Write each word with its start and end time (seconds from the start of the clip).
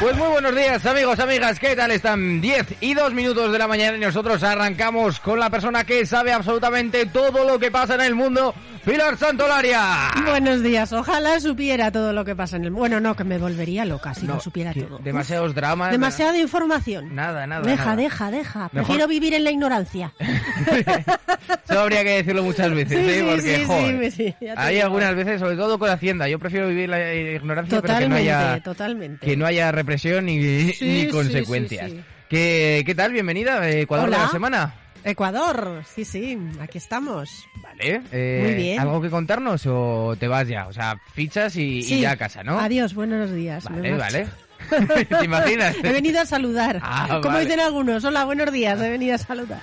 Pues 0.00 0.16
muy 0.16 0.28
buenos 0.28 0.56
días 0.56 0.86
amigos, 0.86 1.18
amigas, 1.20 1.60
¿qué 1.60 1.76
tal 1.76 1.90
están? 1.90 2.40
10 2.40 2.76
y 2.80 2.94
2 2.94 3.12
minutos 3.12 3.52
de 3.52 3.58
la 3.58 3.68
mañana 3.68 3.98
y 3.98 4.00
nosotros 4.00 4.42
arrancamos 4.42 5.20
con 5.20 5.38
la 5.38 5.50
persona 5.50 5.84
que 5.84 6.06
sabe 6.06 6.32
absolutamente 6.32 7.04
todo 7.04 7.44
lo 7.46 7.58
que 7.58 7.70
pasa 7.70 7.96
en 7.96 8.00
el 8.00 8.14
mundo, 8.14 8.54
Pilar 8.82 9.18
Santolaria. 9.18 10.08
Buenos 10.24 10.62
días, 10.62 10.90
ojalá 10.94 11.38
supiera 11.38 11.92
todo 11.92 12.14
lo 12.14 12.24
que 12.24 12.34
pasa 12.34 12.56
en 12.56 12.64
el 12.64 12.70
mundo. 12.70 12.80
Bueno, 12.80 12.98
no, 12.98 13.14
que 13.14 13.24
me 13.24 13.36
volvería 13.36 13.84
loca 13.84 14.14
si 14.14 14.26
no, 14.26 14.40
supiera 14.40 14.72
todo. 14.72 15.00
Demasiados 15.00 15.54
dramas. 15.54 15.90
Demasiada 15.90 16.38
información. 16.38 17.14
Nada, 17.14 17.46
nada. 17.46 17.60
Deja, 17.66 17.84
nada. 17.84 17.96
deja, 17.96 18.30
deja. 18.30 18.68
Prefiero 18.70 19.06
vivir 19.06 19.34
en 19.34 19.44
la 19.44 19.50
ignorancia. 19.50 20.14
Eso 21.68 21.78
habría 21.78 22.02
que 22.04 22.16
decirlo 22.16 22.42
muchas 22.42 22.72
veces, 22.72 22.98
Sí, 22.98 23.10
¿eh? 23.10 23.14
sí, 23.18 23.22
Porque, 23.28 23.56
sí, 23.58 23.64
joder, 23.66 24.12
sí, 24.12 24.34
sí, 24.40 24.46
hay 24.56 24.74
digo. 24.76 24.86
algunas 24.86 25.14
veces, 25.14 25.40
sobre 25.40 25.56
todo 25.56 25.78
con 25.78 25.90
Hacienda, 25.90 26.26
yo 26.26 26.38
prefiero 26.38 26.68
vivir 26.68 26.88
la 26.88 27.14
ignorancia, 27.14 27.80
pero 27.80 27.94
que 27.94 28.08
no 28.08 28.16
Totalmente, 28.16 28.30
haya, 28.32 28.62
totalmente. 28.62 29.26
que 29.26 29.36
no 29.36 29.46
haya 29.46 29.70
represión 29.90 30.26
ni, 30.26 30.72
Sí, 30.72 30.86
ni 30.86 31.08
consecuencias. 31.08 31.90
sí, 31.90 31.96
sí. 31.96 32.04
¿Qué, 32.28 32.82
¿Qué 32.86 32.94
tal? 32.94 33.12
Bienvenida, 33.12 33.68
eh, 33.68 33.80
Ecuador 33.82 34.08
de 34.08 34.14
Hola. 34.14 34.24
la 34.26 34.30
semana. 34.30 34.74
Ecuador, 35.02 35.82
sí, 35.92 36.04
sí, 36.04 36.38
aquí 36.60 36.78
estamos. 36.78 37.44
Vale. 37.62 38.02
eh, 38.12 38.40
Muy 38.44 38.54
bien. 38.54 38.78
¿Algo 38.80 39.00
que 39.00 39.10
contarnos 39.10 39.62
o 39.66 40.14
te 40.18 40.28
vas 40.28 40.46
ya? 40.46 40.68
O 40.68 40.72
sea, 40.72 40.96
fichas 41.14 41.56
y, 41.56 41.78
y 41.80 42.00
ya 42.00 42.12
a 42.12 42.16
casa, 42.16 42.44
¿no? 42.44 42.60
Adiós, 42.60 42.94
buenos 42.94 43.32
días. 43.32 43.64
Vale, 43.64 43.96
vale. 43.96 44.26
¿Te 45.08 45.24
imaginas? 45.24 45.74
He 45.82 45.90
venido 45.92 46.20
a 46.20 46.26
saludar. 46.26 46.78
Ah, 46.82 47.18
Como 47.22 47.34
vale. 47.34 47.46
dicen 47.46 47.60
algunos, 47.60 48.04
hola, 48.04 48.24
buenos 48.26 48.52
días, 48.52 48.78
he 48.80 48.90
venido 48.90 49.14
a 49.14 49.18
saludar. 49.18 49.60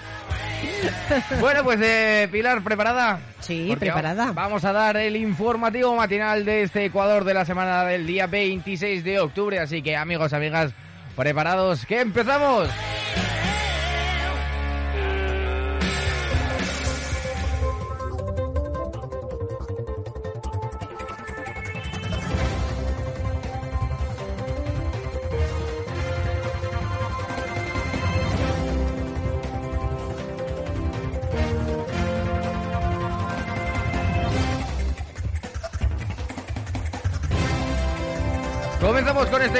Bueno, 1.39 1.63
pues 1.63 1.79
eh, 1.81 2.27
Pilar, 2.31 2.61
¿preparada? 2.61 3.19
Sí, 3.39 3.65
Porque 3.69 3.87
preparada. 3.87 4.31
Vamos 4.33 4.65
a 4.65 4.73
dar 4.73 4.97
el 4.97 5.15
informativo 5.15 5.95
matinal 5.95 6.45
de 6.45 6.63
este 6.63 6.85
Ecuador 6.85 7.23
de 7.23 7.33
la 7.33 7.45
semana 7.45 7.83
del 7.85 8.05
día 8.05 8.27
26 8.27 9.03
de 9.03 9.19
octubre. 9.19 9.59
Así 9.59 9.81
que 9.81 9.95
amigos, 9.95 10.33
amigas, 10.33 10.73
preparados, 11.15 11.85
que 11.85 12.01
empezamos. 12.01 12.69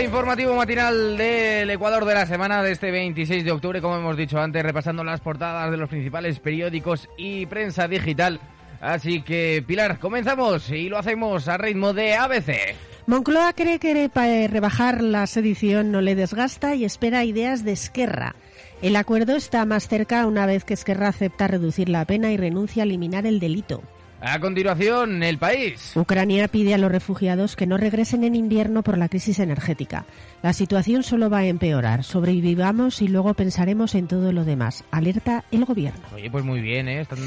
Informativo 0.08 0.56
matinal 0.56 1.18
del 1.18 1.70
Ecuador 1.70 2.06
de 2.06 2.14
la 2.14 2.26
semana 2.26 2.64
de 2.64 2.72
este 2.72 2.92
26 2.92 3.44
de 3.44 3.52
octubre, 3.52 3.82
como 3.82 3.98
hemos 3.98 4.16
dicho 4.16 4.40
antes, 4.40 4.64
repasando 4.64 5.04
las 5.04 5.20
portadas 5.20 5.70
de 5.70 5.76
los 5.76 5.90
principales 5.90 6.40
periódicos 6.40 7.10
y 7.18 7.45
prensa 7.45 7.90
digital. 7.90 8.40
Así 8.80 9.22
que, 9.22 9.62
Pilar, 9.67 10.00
comenzamos 10.00 10.70
y 10.70 10.88
lo 10.88 10.98
hacemos 10.98 11.50
a 11.50 11.58
ritmo 11.58 11.92
de 11.92 12.16
ABC. 12.16 12.76
Moncloa 13.06 13.52
cree 13.52 13.80
que 13.80 14.10
eh, 14.16 14.48
rebajar 14.48 15.02
la 15.02 15.28
sedición 15.28 15.92
no 15.92 16.00
le 16.00 16.16
desgasta 16.16 16.73
y 16.73 16.86
espera 16.86 17.26
ideas 17.26 17.66
de 17.66 17.73
Esquerra. 17.73 18.36
El 18.82 18.96
acuerdo 18.96 19.36
está 19.36 19.66
más 19.66 19.90
cerca 19.90 20.26
una 20.26 20.46
vez 20.46 20.64
que 20.64 20.73
Esquerra 20.73 21.10
acepta 21.10 21.48
reducir 21.48 21.90
la 21.90 22.06
pena 22.06 22.32
y 22.32 22.38
renuncia 22.38 22.84
a 22.84 22.86
eliminar 22.86 23.26
el 23.26 23.42
delito. 23.42 23.84
A 24.20 24.39
continuación, 24.39 25.22
el 25.22 25.38
país. 25.38 25.92
Ucrania 25.95 26.48
pide 26.48 26.73
a 26.73 26.78
los 26.80 26.92
refugiados 26.92 27.55
que 27.55 27.67
no 27.67 27.78
regresen 27.78 28.23
en 28.23 28.36
invierno 28.36 28.82
por 28.82 28.98
la 28.98 29.10
crisis 29.10 29.38
energética. 29.39 30.05
La 30.42 30.54
situación 30.54 31.04
solo 31.04 31.30
va 31.30 31.39
a 31.39 31.45
empeorar. 31.45 32.04
Sobrevivamos 32.04 33.02
y 33.04 33.08
luego 33.10 33.36
pensaremos 33.36 33.94
en 33.94 34.08
todo 34.08 34.32
lo 34.32 34.44
demás. 34.44 34.83
Alerta 34.89 35.44
el 35.52 35.66
gobierno. 35.66 36.02
Oye, 36.16 36.32
pues 36.32 36.44
muy 36.44 36.61
bien, 36.61 36.88
¿eh? 36.88 37.02
Están- 37.02 37.20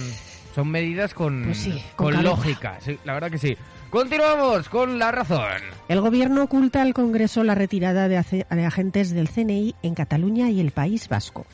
son 0.55 0.69
medidas 0.69 1.15
con, 1.15 1.45
Pues 1.45 1.59
sí, 1.59 1.81
con 1.95 2.25
lógica, 2.25 2.77
sí, 2.81 2.99
la 3.05 3.15
verdad 3.15 3.31
que 3.31 3.39
sí. 3.39 3.57
Continuamos 3.89 4.69
con 4.69 4.99
la 4.99 5.13
razón. 5.13 5.47
El 5.89 6.01
gobierno 6.01 6.43
oculta 6.43 6.83
al 6.83 6.93
Congreso 6.93 7.45
la 7.45 7.55
retirada 7.55 8.09
de 8.09 8.17
agentes 8.67 9.11
del 9.13 9.29
CNI 9.29 9.77
en 9.85 9.95
Cataluña 9.95 10.51
y 10.51 10.59
el 10.61 10.73
País 10.73 11.09
Vasco. 11.09 11.47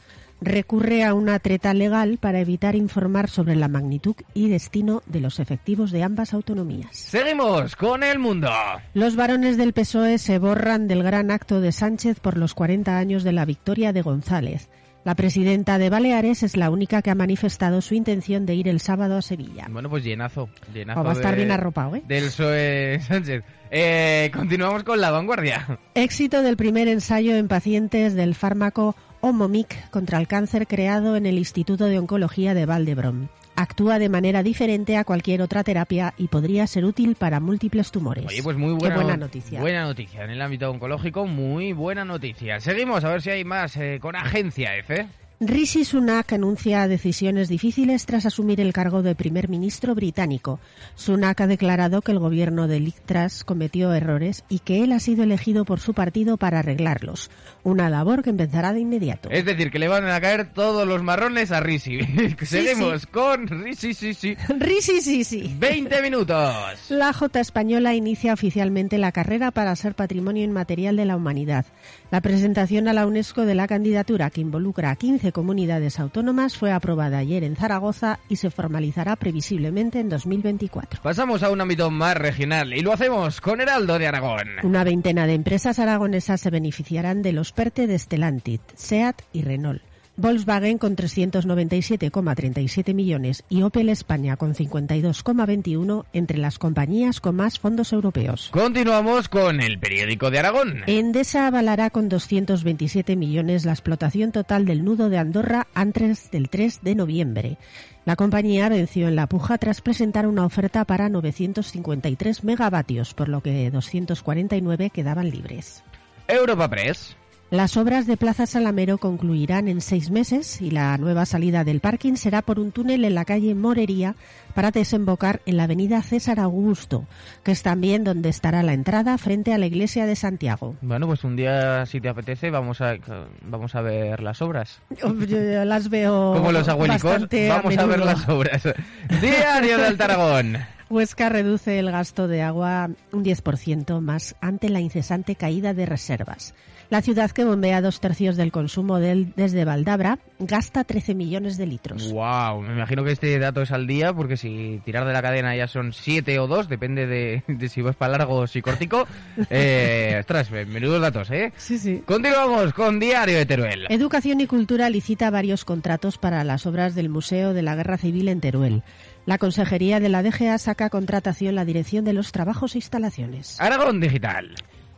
Recurre 0.46 1.02
a 1.02 1.12
una 1.12 1.40
treta 1.40 1.74
legal 1.74 2.18
para 2.20 2.38
evitar 2.38 2.76
informar 2.76 3.28
sobre 3.28 3.56
la 3.56 3.66
magnitud 3.66 4.14
y 4.32 4.48
destino 4.48 5.02
de 5.06 5.18
los 5.18 5.40
efectivos 5.40 5.90
de 5.90 6.04
ambas 6.04 6.32
autonomías. 6.32 6.94
Seguimos 6.96 7.74
con 7.74 8.04
el 8.04 8.20
mundo. 8.20 8.48
Los 8.94 9.16
varones 9.16 9.56
del 9.56 9.72
PSOE 9.72 10.18
se 10.18 10.38
borran 10.38 10.86
del 10.86 11.02
gran 11.02 11.32
acto 11.32 11.60
de 11.60 11.72
Sánchez 11.72 12.20
por 12.20 12.36
los 12.36 12.54
40 12.54 12.96
años 12.96 13.24
de 13.24 13.32
la 13.32 13.44
victoria 13.44 13.92
de 13.92 14.02
González. 14.02 14.68
La 15.04 15.16
presidenta 15.16 15.78
de 15.78 15.90
Baleares 15.90 16.44
es 16.44 16.56
la 16.56 16.70
única 16.70 17.02
que 17.02 17.10
ha 17.10 17.14
manifestado 17.16 17.80
su 17.80 17.94
intención 17.96 18.46
de 18.46 18.54
ir 18.54 18.68
el 18.68 18.78
sábado 18.80 19.16
a 19.16 19.22
Sevilla. 19.22 19.66
Bueno, 19.68 19.90
pues 19.90 20.04
llenazo. 20.04 20.48
llenazo 20.72 21.00
O 21.00 21.04
va 21.04 21.10
a 21.10 21.14
estar 21.14 21.32
de- 21.32 21.38
bien 21.38 21.50
arropado, 21.50 21.96
¿eh? 21.96 22.02
Del 22.06 22.24
PSOE 22.24 23.00
Sánchez. 23.02 23.42
Eh, 23.72 24.30
continuamos 24.32 24.84
con 24.84 25.00
la 25.00 25.10
vanguardia. 25.10 25.80
Éxito 25.94 26.42
del 26.42 26.56
primer 26.56 26.86
ensayo 26.86 27.34
en 27.36 27.48
pacientes 27.48 28.14
del 28.14 28.36
fármaco 28.36 28.94
Omomic 29.21 29.91
contra 29.91 30.19
el 30.19 30.27
cáncer 30.28 30.66
creado 30.66 31.16
en 31.16 31.27
el 31.27 31.38
Instituto 31.38 31.87
de 31.87 31.99
Oncología 31.99 32.54
de 32.54 32.66
Valdebron. 32.66 33.28
Actúa 33.59 33.99
de 33.99 34.10
manera 34.10 34.43
diferente 34.43 34.99
a 34.99 35.04
cualquier 35.04 35.41
otra 35.41 35.65
terapia 35.65 36.12
y 36.19 36.28
podría 36.28 36.66
ser 36.66 36.84
útil 36.84 37.15
para 37.15 37.41
múltiples 37.41 37.91
tumores. 37.91 38.27
Oye, 38.27 38.43
pues 38.43 38.56
muy 38.59 38.75
buena, 38.75 38.97
buena 38.97 39.12
no- 39.16 39.25
noticia. 39.25 39.60
Buena 39.60 39.84
noticia. 39.84 40.25
En 40.25 40.31
el 40.31 40.43
ámbito 40.43 40.71
oncológico, 40.71 41.27
muy 41.27 41.72
buena 41.72 42.04
noticia. 42.04 42.60
Seguimos 42.60 43.03
a 43.04 43.09
ver 43.10 43.22
si 43.22 43.31
hay 43.31 43.44
más 43.44 43.77
eh, 43.78 43.99
con 44.00 44.15
Agencia 44.15 44.77
F. 44.77 45.06
Rishi 45.38 45.84
Sunak 45.84 46.32
anuncia 46.32 46.88
decisiones 46.88 47.50
difíciles 47.50 48.06
tras 48.06 48.24
asumir 48.24 48.58
el 48.58 48.72
cargo 48.72 49.02
de 49.02 49.14
primer 49.14 49.50
ministro 49.50 49.94
británico. 49.94 50.60
Sunak 50.94 51.38
ha 51.42 51.47
declarado 51.47 52.00
que 52.00 52.12
el 52.12 52.19
gobierno 52.19 52.69
de 52.69 52.80
Liz 52.80 53.02
Truss 53.04 53.44
cometió 53.44 53.92
errores 53.92 54.44
y 54.48 54.60
que 54.60 54.82
él 54.82 54.92
ha 54.92 54.98
sido 54.98 55.24
elegido 55.24 55.66
por 55.66 55.78
su 55.78 55.92
partido 55.92 56.38
para 56.38 56.60
arreglarlos. 56.60 57.30
Una 57.64 57.91
labor 57.91 58.22
que 58.22 58.30
empezará 58.30 58.72
de 58.72 58.80
inmediato. 58.80 59.28
Es 59.30 59.44
decir, 59.44 59.70
que 59.70 59.78
le 59.78 59.88
van 59.88 60.08
a 60.08 60.19
caer 60.22 60.54
todos 60.54 60.88
los 60.88 61.02
marrones 61.02 61.53
a 61.53 61.60
Risi. 61.60 61.98
Seguimos 62.42 63.04
con 63.04 63.47
Risi, 63.47 63.92
sí, 63.92 64.14
sí. 64.14 64.34
Rishi, 64.58 65.03
sí, 65.03 65.22
sí. 65.22 65.54
20 65.58 66.00
minutos. 66.00 66.54
La 66.88 67.12
J 67.12 67.41
española 67.41 67.94
inicia 67.94 68.32
oficialmente 68.32 68.97
la 68.97 69.12
carrera 69.12 69.50
para 69.50 69.76
ser 69.76 69.94
Patrimonio 69.97 70.44
Inmaterial 70.44 70.97
de 70.97 71.04
la 71.04 71.16
Humanidad. 71.16 71.66
La 72.10 72.22
presentación 72.22 72.88
a 72.88 72.94
la 72.94 73.06
UNESCO 73.06 73.44
de 73.44 73.54
la 73.54 73.66
candidatura, 73.66 74.30
que 74.30 74.41
involucra 74.41 74.92
a 74.92 74.97
15 74.97 75.25
comunidades 75.32 76.00
autónomas, 76.00 76.56
fue 76.56 76.72
aprobada 76.72 77.19
ayer 77.19 77.44
en 77.44 77.56
Zaragoza 77.56 78.20
y 78.28 78.37
se 78.37 78.50
formalizará 78.50 79.16
previsiblemente 79.16 80.00
en 80.00 80.09
2024. 80.09 81.03
Pasamos 81.03 81.42
a 81.42 81.50
un 81.50 81.60
ámbito 81.60 81.91
más 81.91 82.16
regional 82.16 82.72
y 82.75 82.81
lo 82.81 82.92
hacemos 82.92 83.41
con 83.41 83.60
Heraldo 83.60 83.98
de 83.98 84.06
Aragón. 84.06 84.48
Una 84.62 84.84
veintena 84.84 85.26
de 85.26 85.34
empresas 85.34 85.78
aragonesas 85.78 86.41
se 86.41 86.50
beneficiarán 86.50 87.22
de 87.22 87.33
los 87.33 87.53
PERTE 87.53 87.86
de 87.86 87.98
Stellantis, 87.98 88.60
SEAT 88.74 89.22
y 89.33 89.42
Renault. 89.42 89.83
Volkswagen 90.18 90.78
con 90.78 90.97
397,37 90.97 92.95
millones 92.95 93.45
y 93.51 93.63
Opel 93.63 93.91
España 93.91 94.36
con 94.36 94.54
52,21 94.54 96.07
entre 96.15 96.39
las 96.39 96.59
compañías 96.59 97.21
con 97.21 97.36
más 97.36 97.59
fondos 97.59 97.92
europeos. 97.92 98.48
Continuamos 98.51 99.28
con 99.28 99.60
el 99.60 99.78
periódico 99.78 100.30
de 100.30 100.39
Aragón. 100.39 100.84
Endesa 100.86 101.47
avalará 101.47 101.91
con 101.91 102.09
227 102.09 103.15
millones 103.15 103.66
la 103.66 103.72
explotación 103.72 104.33
total 104.33 104.65
del 104.65 104.84
nudo 104.84 105.10
de 105.10 105.18
Andorra 105.18 105.66
antes 105.74 106.30
del 106.30 106.48
3 106.48 106.80
de 106.83 106.95
noviembre. 106.95 107.59
La 108.07 108.16
compañía 108.16 108.69
venció 108.69 109.09
en 109.09 109.16
la 109.16 109.27
puja 109.27 109.59
tras 109.59 109.83
presentar 109.83 110.27
una 110.27 110.47
oferta 110.47 110.84
para 110.84 111.09
953 111.10 112.45
megavatios, 112.45 113.12
por 113.12 113.28
lo 113.28 113.42
que 113.42 113.71
249 113.71 114.91
quedaban 114.91 115.28
libres. 115.28 115.84
Europa 116.28 116.71
Press. 116.71 117.16
Las 117.51 117.77
obras 117.77 118.09
de 118.09 118.16
Plaza 118.16 118.45
Salamero 118.45 118.98
concluirán 118.98 119.69
en 119.69 119.81
seis 119.81 120.10
meses 120.10 120.60
y 120.60 120.72
la 120.72 120.98
nueva 120.98 121.27
salida 121.27 121.63
del 121.63 121.78
parking 121.78 122.15
será 122.15 122.43
por 122.43 122.59
un 122.59 122.72
túnel 122.72 123.04
en 123.04 123.15
la 123.15 123.25
calle 123.25 123.54
Morería 123.54 124.16
para 124.53 124.72
desembocar 124.72 125.43
en 125.47 125.57
la 125.57 125.63
avenida 125.63 126.03
César 126.03 126.41
Augusto, 126.41 127.07
que 127.45 127.53
es 127.53 127.63
también 127.63 128.03
donde 128.03 128.31
estará 128.31 128.65
la 128.65 128.72
entrada 128.72 129.16
frente 129.16 129.54
a 129.54 129.59
la 129.59 129.66
iglesia 129.66 130.07
de 130.07 130.16
Santiago. 130.16 130.75
Bueno, 130.83 131.07
pues 131.07 131.22
un 131.22 131.37
día, 131.37 131.87
si 131.87 132.01
te 132.01 132.09
apetece, 132.09 132.51
vamos 132.51 132.81
a, 132.81 132.97
vamos 133.43 133.77
a 133.77 133.81
ver 133.81 134.25
las 134.25 134.43
obras. 134.43 134.81
Yo, 135.01 135.15
yo 135.15 135.65
las 135.65 135.89
veo. 135.89 136.33
Como 136.37 136.51
los 136.51 136.66
abuelicos, 136.66 137.28
vamos 137.31 137.78
a, 137.78 137.87
ver 137.87 137.98
menudo. 137.98 138.07
las 138.07 138.28
obras. 138.28 138.63
Diario 139.21 139.78
de 139.78 139.87
Altaragón. 139.87 140.57
Huesca 140.89 141.28
reduce 141.28 141.78
el 141.78 141.93
gasto 141.93 142.27
de 142.27 142.43
agua 142.43 142.91
un 143.13 143.25
10% 143.25 144.01
más 144.01 144.34
ante 144.41 144.69
la 144.69 144.81
incesante 144.81 145.37
caída 145.37 145.75
de 145.75 145.87
reservas. 145.87 146.54
La 146.88 147.03
ciudad 147.03 147.30
que 147.30 147.44
bombea 147.44 147.80
dos 147.80 148.00
tercios 148.00 148.36
del 148.36 148.53
consumo 148.53 148.98
del, 148.98 149.33
desde 149.34 149.65
Valdabra 149.65 150.18
gasta 150.38 150.84
13 150.84 151.15
millones 151.15 151.56
de 151.56 151.66
litros. 151.66 152.12
Wow, 152.12 152.62
me 152.62 152.74
imagino 152.74 153.03
que 153.03 153.12
este 153.12 153.38
dato 153.38 153.62
es 153.62 153.72
al 153.72 153.86
día, 153.86 154.12
porque 154.12 154.36
si 154.36 154.80
tirar 154.84 155.04
de 155.06 155.12
la 155.12 155.22
cadena 155.22 155.56
ya 155.56 155.66
son 155.66 155.92
siete 155.92 156.38
o 156.38 156.47
dos, 156.47 156.68
depende 156.68 157.06
de, 157.06 157.42
de 157.48 157.68
si 157.68 157.83
vas 157.83 157.97
para 157.97 158.18
largo 158.18 158.36
o 158.36 158.47
si 158.47 158.62
cortico. 158.62 159.06
Eh, 159.48 160.16
ostras, 160.18 160.50
menudos 160.50 161.00
datos, 161.00 161.30
¿eh? 161.30 161.53
Sí, 161.56 161.78
sí. 161.78 162.03
Continuamos 162.04 162.72
con 162.72 162.98
Diario 162.98 163.36
de 163.36 163.47
Teruel. 163.47 163.86
Educación 163.88 164.41
y 164.41 164.47
Cultura 164.47 164.91
licita 164.91 165.30
varios 165.30 165.65
contratos 165.65 166.18
para 166.18 166.42
las 166.42 166.66
obras 166.66 166.94
del 166.94 167.09
Museo 167.09 167.54
de 167.54 167.62
la 167.62 167.77
Guerra 167.77 167.97
Civil 167.97 168.28
en 168.28 168.41
Teruel. 168.41 168.83
La 169.24 169.38
Consejería 169.38 170.00
de 170.00 170.09
la 170.09 170.22
DGA 170.22 170.59
saca 170.59 170.91
contratación 170.91 171.54
la 171.54 171.65
dirección 171.65 172.04
de 172.04 172.12
los 172.12 172.33
trabajos 172.33 172.74
e 172.74 172.78
instalaciones. 172.78 173.60
Aragón 173.60 174.00
Digital. 174.00 174.54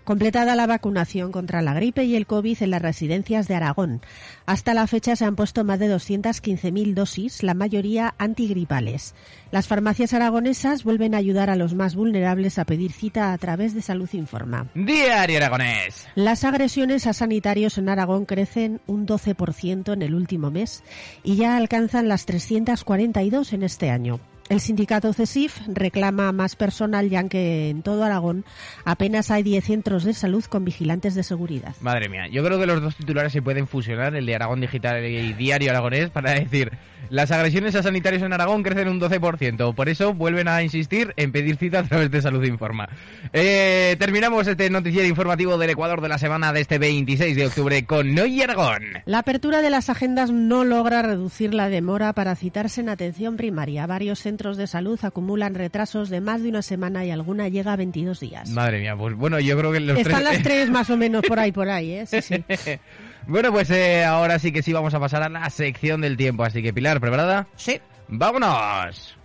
Completada 0.08 0.56
la 0.56 0.66
vacunación 0.66 1.32
contra 1.32 1.60
la 1.60 1.74
gripe 1.74 2.02
y 2.04 2.16
el 2.16 2.26
COVID 2.26 2.62
en 2.62 2.70
las 2.70 2.80
residencias 2.80 3.46
de 3.46 3.56
Aragón. 3.56 4.00
Hasta 4.46 4.72
la 4.72 4.86
fecha 4.86 5.16
se 5.16 5.26
han 5.26 5.36
puesto 5.36 5.64
más 5.64 5.78
de 5.78 5.94
215.000 5.94 6.94
dosis, 6.94 7.42
la 7.42 7.52
mayoría 7.52 8.14
antigripales. 8.16 9.14
Las 9.50 9.68
farmacias 9.68 10.14
aragonesas 10.14 10.82
vuelven 10.82 11.14
a 11.14 11.18
ayudar 11.18 11.50
a 11.50 11.56
los 11.56 11.74
más 11.74 11.94
vulnerables 11.94 12.58
a 12.58 12.64
pedir 12.64 12.92
cita 12.92 13.34
a 13.34 13.36
través 13.36 13.74
de 13.74 13.82
Salud 13.82 14.08
Informa. 14.14 14.68
Diario 14.74 15.36
Aragonés. 15.36 16.08
Las 16.14 16.42
agresiones 16.44 17.06
a 17.06 17.12
sanitarios 17.12 17.76
en 17.76 17.90
Aragón 17.90 18.24
crecen 18.24 18.80
un 18.86 19.06
12% 19.06 19.92
en 19.92 20.00
el 20.00 20.14
último 20.14 20.50
mes 20.50 20.84
y 21.22 21.36
ya 21.36 21.58
alcanzan 21.58 22.08
las 22.08 22.24
342 22.24 23.52
en 23.52 23.62
este 23.62 23.90
año. 23.90 24.20
El 24.48 24.60
sindicato 24.60 25.12
CESIF 25.12 25.60
reclama 25.66 26.32
más 26.32 26.56
personal 26.56 27.10
ya 27.10 27.28
que 27.28 27.68
en 27.68 27.82
todo 27.82 28.02
Aragón 28.02 28.46
apenas 28.86 29.30
hay 29.30 29.42
10 29.42 29.62
centros 29.62 30.04
de 30.04 30.14
salud 30.14 30.42
con 30.44 30.64
vigilantes 30.64 31.14
de 31.14 31.22
seguridad. 31.22 31.74
Madre 31.82 32.08
mía, 32.08 32.28
yo 32.30 32.42
creo 32.42 32.58
que 32.58 32.64
los 32.64 32.80
dos 32.80 32.96
titulares 32.96 33.30
se 33.30 33.42
pueden 33.42 33.66
fusionar, 33.66 34.16
el 34.16 34.24
de 34.24 34.34
Aragón 34.34 34.62
Digital 34.62 35.04
y 35.04 35.34
Diario 35.34 35.70
Aragonés, 35.70 36.08
para 36.08 36.32
decir, 36.32 36.72
las 37.10 37.30
agresiones 37.30 37.74
a 37.74 37.82
sanitarios 37.82 38.22
en 38.22 38.32
Aragón 38.32 38.62
crecen 38.62 38.88
un 38.88 38.98
12%, 38.98 39.74
por 39.74 39.90
eso 39.90 40.14
vuelven 40.14 40.48
a 40.48 40.62
insistir 40.62 41.12
en 41.16 41.30
pedir 41.30 41.56
cita 41.56 41.80
a 41.80 41.82
través 41.82 42.10
de 42.10 42.22
Salud 42.22 42.42
Informa. 42.44 42.88
Eh, 43.34 43.96
terminamos 43.98 44.46
este 44.46 44.70
noticiero 44.70 45.06
informativo 45.06 45.58
del 45.58 45.70
Ecuador 45.70 46.00
de 46.00 46.08
la 46.08 46.16
semana 46.16 46.54
de 46.54 46.62
este 46.62 46.78
26 46.78 47.36
de 47.36 47.46
octubre 47.46 47.84
con 47.84 48.14
Noy 48.14 48.40
Aragón. 48.40 48.82
La 49.04 49.18
apertura 49.18 49.60
de 49.60 49.68
las 49.68 49.90
agendas 49.90 50.30
no 50.30 50.64
logra 50.64 51.02
reducir 51.02 51.52
la 51.52 51.68
demora 51.68 52.14
para 52.14 52.34
citarse 52.34 52.80
en 52.80 52.88
atención 52.88 53.36
primaria. 53.36 53.86
Varios 53.86 54.20
centros 54.20 54.37
de 54.38 54.66
salud 54.66 54.98
acumulan 55.02 55.54
retrasos 55.54 56.08
de 56.08 56.20
más 56.20 56.42
de 56.42 56.48
una 56.48 56.62
semana 56.62 57.04
y 57.04 57.10
alguna 57.10 57.48
llega 57.48 57.72
a 57.72 57.76
22 57.76 58.20
días. 58.20 58.50
Madre 58.50 58.80
mía, 58.80 58.96
pues 58.96 59.14
bueno, 59.14 59.40
yo 59.40 59.58
creo 59.58 59.72
que 59.72 59.80
los 59.80 59.98
Están 59.98 60.22
tres... 60.22 60.34
las 60.34 60.42
tres 60.42 60.70
más 60.70 60.88
o 60.90 60.96
menos 60.96 61.22
por 61.26 61.38
ahí, 61.38 61.52
por 61.52 61.68
ahí, 61.68 61.92
¿eh? 61.92 62.06
Sí, 62.06 62.22
sí. 62.22 62.44
bueno, 63.26 63.52
pues 63.52 63.70
eh, 63.70 64.04
ahora 64.04 64.38
sí 64.38 64.52
que 64.52 64.62
sí 64.62 64.72
vamos 64.72 64.94
a 64.94 65.00
pasar 65.00 65.22
a 65.22 65.28
la 65.28 65.50
sección 65.50 66.00
del 66.00 66.16
tiempo, 66.16 66.44
así 66.44 66.62
que 66.62 66.72
Pilar, 66.72 67.00
¿preparada? 67.00 67.48
Sí. 67.56 67.80
¡Vámonos! 68.08 69.17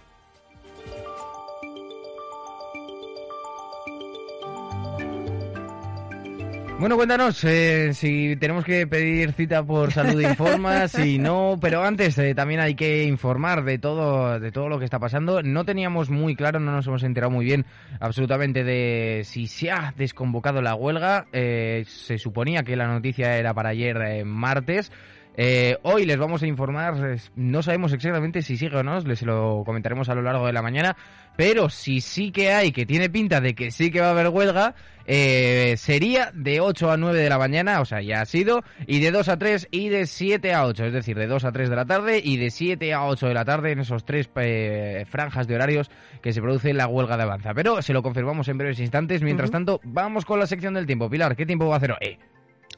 Bueno, 6.80 6.98
cuéntanos 6.98 7.42
eh, 7.46 7.94
si 7.94 8.36
tenemos 8.36 8.66
que 8.66 8.86
pedir 8.88 9.32
cita 9.32 9.64
por 9.64 9.94
Salud 9.94 10.20
Informa, 10.30 10.88
si 10.88 11.18
no, 11.18 11.58
pero 11.62 11.84
antes 11.84 12.18
eh, 12.18 12.36
también 12.36 12.60
hay 12.60 12.76
que 12.76 13.04
informar 13.04 13.64
de 13.64 13.78
todo, 13.78 14.38
de 14.40 14.52
todo 14.52 14.68
lo 14.68 14.80
que 14.80 14.86
está 14.86 15.00
pasando. 15.00 15.42
No 15.44 15.64
teníamos 15.64 16.10
muy 16.10 16.36
claro, 16.36 16.60
no 16.60 16.74
nos 16.74 16.86
hemos 16.88 17.04
enterado 17.04 17.32
muy 17.32 17.46
bien 17.46 17.66
absolutamente 18.02 18.66
de 18.66 19.22
si 19.24 19.48
se 19.48 19.72
ha 19.72 19.94
desconvocado 19.96 20.62
la 20.62 20.76
huelga. 20.76 21.28
Eh, 21.32 21.86
se 21.88 22.18
suponía 22.18 22.64
que 22.64 22.76
la 22.76 22.88
noticia 22.88 23.38
era 23.38 23.54
para 23.54 23.70
ayer 23.70 23.96
eh, 24.02 24.26
martes. 24.26 24.92
Eh, 25.36 25.78
hoy 25.82 26.06
les 26.06 26.18
vamos 26.18 26.44
a 26.44 26.48
informar, 26.48 27.18
no 27.36 27.64
sabemos 27.64 27.92
exactamente 27.92 28.44
si 28.44 28.56
sigue 28.56 28.78
o 28.78 28.84
no, 28.84 29.00
les 29.00 29.24
lo 29.24 29.64
comentaremos 29.66 30.08
a 30.10 30.16
lo 30.16 30.22
largo 30.22 30.46
de 30.46 30.54
la 30.54 30.62
mañana, 30.62 30.96
pero 31.36 31.70
si 31.70 32.02
sí 32.02 32.32
que 32.32 32.52
hay, 32.52 32.72
que 32.72 32.86
tiene 32.86 33.10
pinta 33.10 33.42
de 33.42 33.56
que 33.56 33.72
sí 33.72 33.90
que 33.90 34.00
va 34.00 34.08
a 34.08 34.12
haber 34.12 34.30
huelga, 34.30 34.76
eh, 35.08 35.74
sería 35.78 36.32
de 36.34 36.62
8 36.62 36.92
a 36.92 36.98
9 36.98 37.20
de 37.20 37.30
la 37.30 37.40
mañana, 37.40 37.82
o 37.82 37.86
sea, 37.86 38.02
ya 38.02 38.22
ha 38.22 38.26
sido, 38.26 38.64
y 38.86 39.00
de 39.00 39.10
2 39.10 39.28
a 39.28 39.38
3 39.38 39.68
y 39.72 39.90
de 39.90 40.06
7 40.06 40.54
a 40.54 40.66
8, 40.66 40.86
es 40.86 40.94
decir, 40.94 41.18
de 41.18 41.26
2 41.26 41.46
a 41.46 41.52
3 41.52 41.70
de 41.70 41.76
la 41.76 41.86
tarde 41.86 42.22
y 42.24 42.38
de 42.38 42.52
7 42.52 42.94
a 42.94 43.06
8 43.06 43.28
de 43.28 43.34
la 43.34 43.44
tarde 43.44 43.72
en 43.72 43.80
esos 43.80 44.06
tres 44.06 44.30
eh, 44.36 45.04
franjas 45.10 45.48
de 45.48 45.56
horarios 45.56 45.90
que 46.22 46.32
se 46.32 46.42
produce 46.42 46.74
la 46.74 46.88
huelga 46.88 47.18
de 47.18 47.24
avanza. 47.24 47.56
Pero 47.56 47.82
se 47.82 47.94
lo 47.94 48.04
confirmamos 48.04 48.48
en 48.50 48.60
breves 48.60 48.80
instantes, 48.80 49.24
mientras 49.24 49.50
tanto, 49.50 49.82
vamos 49.84 50.26
con 50.26 50.40
la 50.40 50.46
sección 50.46 50.76
del 50.76 50.86
tiempo. 50.86 51.10
Pilar, 51.10 51.36
¿qué 51.36 51.46
tiempo 51.46 51.68
va 51.68 51.76
a 51.76 51.78
hacer 51.78 51.92
hoy? 51.92 52.20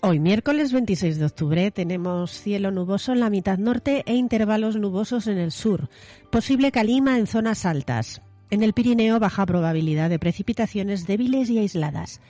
Hoy, 0.07 0.19
miércoles 0.19 0.71
26 0.71 1.17
de 1.17 1.25
octubre, 1.25 1.71
tenemos 1.71 2.29
cielo 2.29 2.69
nuboso 2.69 3.11
en 3.11 3.21
la 3.21 3.31
mitad 3.31 3.57
norte 3.57 4.03
e 4.05 4.13
intervalos 4.13 4.75
nubosos 4.75 5.25
en 5.25 5.39
el 5.39 5.51
sur. 5.51 5.89
Posible 6.31 6.71
calima 6.71 7.17
en 7.17 7.25
zonas 7.25 7.65
altas. 7.65 8.21
En 8.51 8.61
el 8.61 8.73
Pirineo, 8.73 9.19
baja 9.19 9.47
probabilidad 9.47 10.11
de 10.11 10.19
precipitaciones 10.19 11.07
débiles 11.07 11.49
y 11.49 11.57
aisladas. 11.57 12.21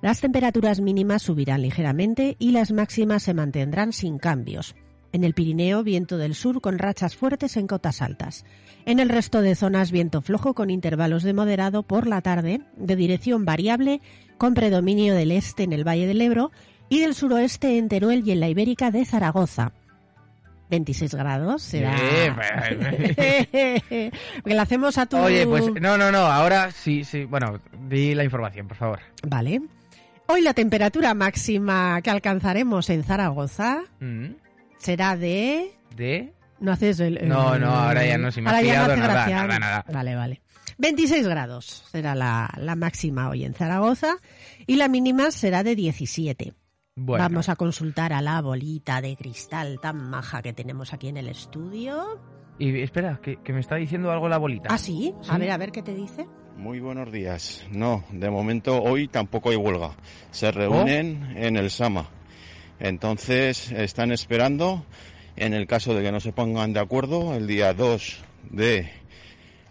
Las 0.00 0.20
temperaturas 0.20 0.80
mínimas 0.80 1.22
subirán 1.22 1.62
ligeramente 1.62 2.36
y 2.38 2.52
las 2.52 2.70
máximas 2.70 3.24
se 3.24 3.34
mantendrán 3.34 3.92
sin 3.92 4.18
cambios. 4.18 4.76
En 5.10 5.24
el 5.24 5.34
Pirineo, 5.34 5.82
viento 5.82 6.18
del 6.18 6.36
sur 6.36 6.60
con 6.60 6.78
rachas 6.78 7.16
fuertes 7.16 7.56
en 7.56 7.66
cotas 7.66 8.00
altas. 8.00 8.44
En 8.86 9.00
el 9.00 9.08
resto 9.08 9.40
de 9.40 9.56
zonas, 9.56 9.90
viento 9.90 10.22
flojo 10.22 10.54
con 10.54 10.70
intervalos 10.70 11.24
de 11.24 11.34
moderado 11.34 11.82
por 11.82 12.06
la 12.06 12.20
tarde, 12.20 12.60
de 12.76 12.94
dirección 12.94 13.44
variable, 13.44 14.00
con 14.38 14.54
predominio 14.54 15.16
del 15.16 15.32
este 15.32 15.64
en 15.64 15.72
el 15.72 15.86
Valle 15.86 16.06
del 16.06 16.20
Ebro 16.20 16.52
y 16.94 17.00
del 17.00 17.14
suroeste 17.14 17.78
en 17.78 17.88
Teruel 17.88 18.22
y 18.26 18.32
en 18.32 18.40
la 18.40 18.48
Ibérica 18.48 18.90
de 18.90 19.04
Zaragoza. 19.04 19.72
26 20.70 21.14
grados 21.14 21.62
será. 21.62 21.96
Sí, 21.96 22.04
Porque 24.42 24.54
le 24.54 24.58
hacemos 24.58 24.98
a 24.98 25.06
tu. 25.06 25.16
Oye, 25.18 25.46
pues 25.46 25.64
no, 25.80 25.98
no, 25.98 26.10
no, 26.10 26.18
ahora 26.18 26.70
sí, 26.70 27.04
sí. 27.04 27.24
Bueno, 27.24 27.60
di 27.88 28.14
la 28.14 28.24
información, 28.24 28.66
por 28.68 28.76
favor. 28.76 29.00
Vale. 29.26 29.60
Hoy 30.26 30.40
la 30.40 30.54
temperatura 30.54 31.12
máxima 31.14 32.00
que 32.02 32.10
alcanzaremos 32.10 32.88
en 32.90 33.04
Zaragoza 33.04 33.82
Mm, 34.00 34.28
será 34.78 35.16
de. 35.16 35.72
¿De? 35.96 36.32
No 36.60 36.72
haces 36.72 36.98
el. 37.00 37.18
el- 37.18 37.28
No, 37.28 37.58
no, 37.58 37.66
ahora 37.74 38.06
ya 38.06 38.16
no, 38.16 38.30
si 38.32 38.40
me 38.40 38.50
no 38.50 38.58
pillado, 38.58 38.92
hace 38.92 39.00
nada, 39.00 39.12
gracia. 39.12 39.36
nada, 39.46 39.58
nada. 39.58 39.84
Vale, 39.92 40.14
vale. 40.14 40.40
26 40.78 41.26
grados 41.28 41.84
será 41.92 42.14
la, 42.14 42.50
la 42.56 42.74
máxima 42.74 43.28
hoy 43.28 43.44
en 43.44 43.54
Zaragoza 43.54 44.16
y 44.66 44.76
la 44.76 44.88
mínima 44.88 45.30
será 45.30 45.62
de 45.62 45.76
17. 45.76 46.52
Bueno, 46.96 47.24
Vamos 47.24 47.48
a 47.48 47.56
consultar 47.56 48.12
a 48.12 48.22
la 48.22 48.40
bolita 48.40 49.00
de 49.00 49.16
cristal 49.16 49.80
tan 49.80 50.10
maja 50.10 50.42
que 50.42 50.52
tenemos 50.52 50.92
aquí 50.92 51.08
en 51.08 51.16
el 51.16 51.28
estudio. 51.28 52.20
y 52.56 52.80
espera, 52.82 53.18
que, 53.20 53.36
que 53.42 53.52
me 53.52 53.58
está 53.58 53.74
diciendo 53.74 54.12
algo 54.12 54.28
la 54.28 54.38
bolita. 54.38 54.68
¿Ah, 54.70 54.78
sí? 54.78 55.12
A 55.28 55.36
ver, 55.36 55.50
a 55.50 55.56
ver 55.56 55.72
qué 55.72 55.82
te 55.82 55.92
dice. 55.92 56.28
Muy 56.56 56.78
buenos 56.78 57.10
días. 57.10 57.66
No, 57.72 58.04
de 58.12 58.30
momento 58.30 58.80
hoy 58.80 59.08
tampoco 59.08 59.50
hay 59.50 59.56
huelga. 59.56 59.96
Se 60.30 60.52
reúnen 60.52 61.34
en 61.36 61.56
el 61.56 61.68
Sama. 61.70 62.10
Entonces 62.78 63.72
están 63.72 64.12
esperando, 64.12 64.86
en 65.34 65.52
el 65.52 65.66
caso 65.66 65.94
de 65.94 66.02
que 66.04 66.12
no 66.12 66.20
se 66.20 66.32
pongan 66.32 66.72
de 66.74 66.80
acuerdo, 66.80 67.34
el 67.34 67.48
día 67.48 67.74
2 67.74 68.22
de 68.52 68.88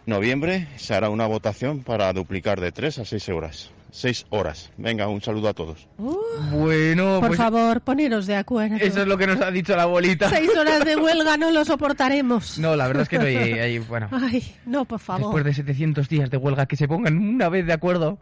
noviembre 0.05 0.67
se 0.75 0.93
hará 0.93 1.09
una 1.09 1.25
votación 1.27 1.83
para 1.83 2.11
duplicar 2.11 2.59
de 2.59 2.73
3 2.73 2.99
a 2.99 3.05
6 3.05 3.29
horas. 3.29 3.71
6 3.95 4.25
horas. 4.31 4.71
Venga, 4.75 5.07
un 5.07 5.21
saludo 5.21 5.49
a 5.49 5.53
todos. 5.53 5.87
Uh, 5.99 6.15
Bueno, 6.51 7.19
por 7.19 7.27
pues 7.29 7.37
favor, 7.37 7.81
poneros 7.81 8.25
de 8.25 8.35
acuerdo. 8.35 8.77
eso 8.77 9.01
es 9.01 9.07
lo 9.07 9.17
que 9.19 9.27
nos 9.27 9.39
ha 9.39 9.51
dicho 9.51 9.75
la 9.75 9.85
bolita. 9.85 10.29
Seis 10.31 10.49
horas 10.57 10.83
de 10.83 10.95
huelga 10.97 11.37
no 11.37 11.51
lo 11.51 11.63
soportaremos. 11.63 12.57
No, 12.57 12.75
la 12.75 12.87
verdad 12.87 13.03
es 13.03 13.09
que 13.09 13.19
no 13.19 13.25
hay, 13.25 13.35
hay- 13.37 13.77
bueno, 13.79 14.09
Ay, 14.11 14.43
no, 14.65 14.85
por 14.85 14.99
favor. 14.99 15.21
después 15.27 15.45
de 15.45 15.53
700 15.53 16.09
días 16.09 16.31
de 16.31 16.37
huelga, 16.37 16.65
que 16.65 16.75
se 16.75 16.87
pongan 16.87 17.17
una 17.17 17.49
vez 17.49 17.67
de 17.67 17.73
acuerdo. 17.73 18.17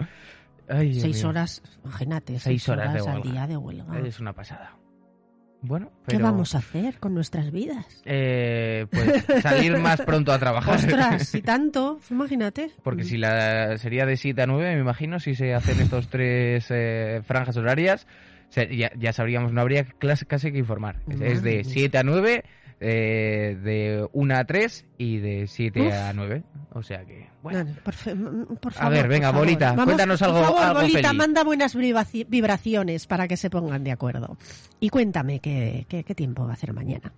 Ay, 0.68 1.00
Seis 1.00 1.18
mío. 1.20 1.30
horas, 1.30 1.62
imagínate, 1.86 2.34
seis, 2.34 2.44
Seis 2.44 2.70
horas 2.70 2.94
de 2.94 3.10
al 3.10 3.22
día 3.24 3.48
de 3.48 3.56
huelga. 3.56 3.98
Es 4.06 4.20
una 4.20 4.34
pasada. 4.34 4.76
Bueno, 5.64 5.92
¿Qué 6.08 6.18
vamos 6.18 6.56
a 6.56 6.58
hacer 6.58 6.98
con 7.00 7.14
nuestras 7.14 7.52
vidas? 7.52 7.86
Eh, 8.06 8.88
pues 8.90 9.26
salir 9.44 9.78
más 9.78 10.02
pronto 10.02 10.32
a 10.32 10.40
trabajar. 10.40 10.76
Ostras, 10.76 11.36
y 11.36 11.42
tanto, 11.44 12.00
imagínate. 12.10 12.72
Porque 12.82 13.04
si 13.04 13.18
la 13.18 13.78
sería 13.78 14.08
de 14.08 14.18
7 14.18 14.42
a 14.42 14.48
9, 14.48 14.74
me 14.76 14.82
imagino, 14.82 15.20
si 15.20 15.36
se 15.36 15.54
hacen 15.54 15.80
estos 15.80 16.08
tres 16.08 16.66
eh, 16.70 17.22
franjas 17.24 17.58
horarias, 17.58 18.08
ya, 18.98 19.14
sabríamos, 19.14 19.54
no 19.54 19.62
habría 19.62 19.84
clase, 19.86 20.26
casi 20.26 20.52
que 20.52 20.58
informar. 20.58 20.98
Es 21.22 21.44
de 21.44 21.64
7 21.64 21.98
a 21.98 22.04
9 22.04 22.44
eh, 22.84 23.58
de 23.64 24.08
1 24.12 24.36
a 24.36 24.44
3 24.44 24.86
y 24.98 25.18
de 25.18 25.46
7 25.48 25.94
a 25.94 26.14
9. 26.14 26.44
O 26.74 26.82
sea 26.82 27.06
que, 27.06 27.30
bueno. 27.44 27.64
por, 27.84 27.94
favor, 27.94 28.58
a 28.76 28.90
ver, 28.90 29.08
venga, 29.08 29.32
Bolita, 29.32 29.76
cuéntanos 29.76 30.20
algo. 30.24 30.40
Por 30.40 30.58
favor, 30.58 30.82
Bolita, 30.82 31.14
manda 31.14 31.44
buenas 31.44 31.76
vibraciones 31.76 33.06
para 33.06 33.28
que 33.28 33.38
se 33.38 33.52
pongan 33.52 33.84
de 33.84 33.92
acuerdo. 33.92 34.36
Y 34.80 34.90
cuéntame 34.90 35.40
qué, 35.40 35.86
qué, 35.88 36.04
qué 36.04 36.16
tiempo 36.16 36.44
va 36.44 36.52
a 36.52 36.54
hacer 36.54 36.74
mañana. 36.74 37.14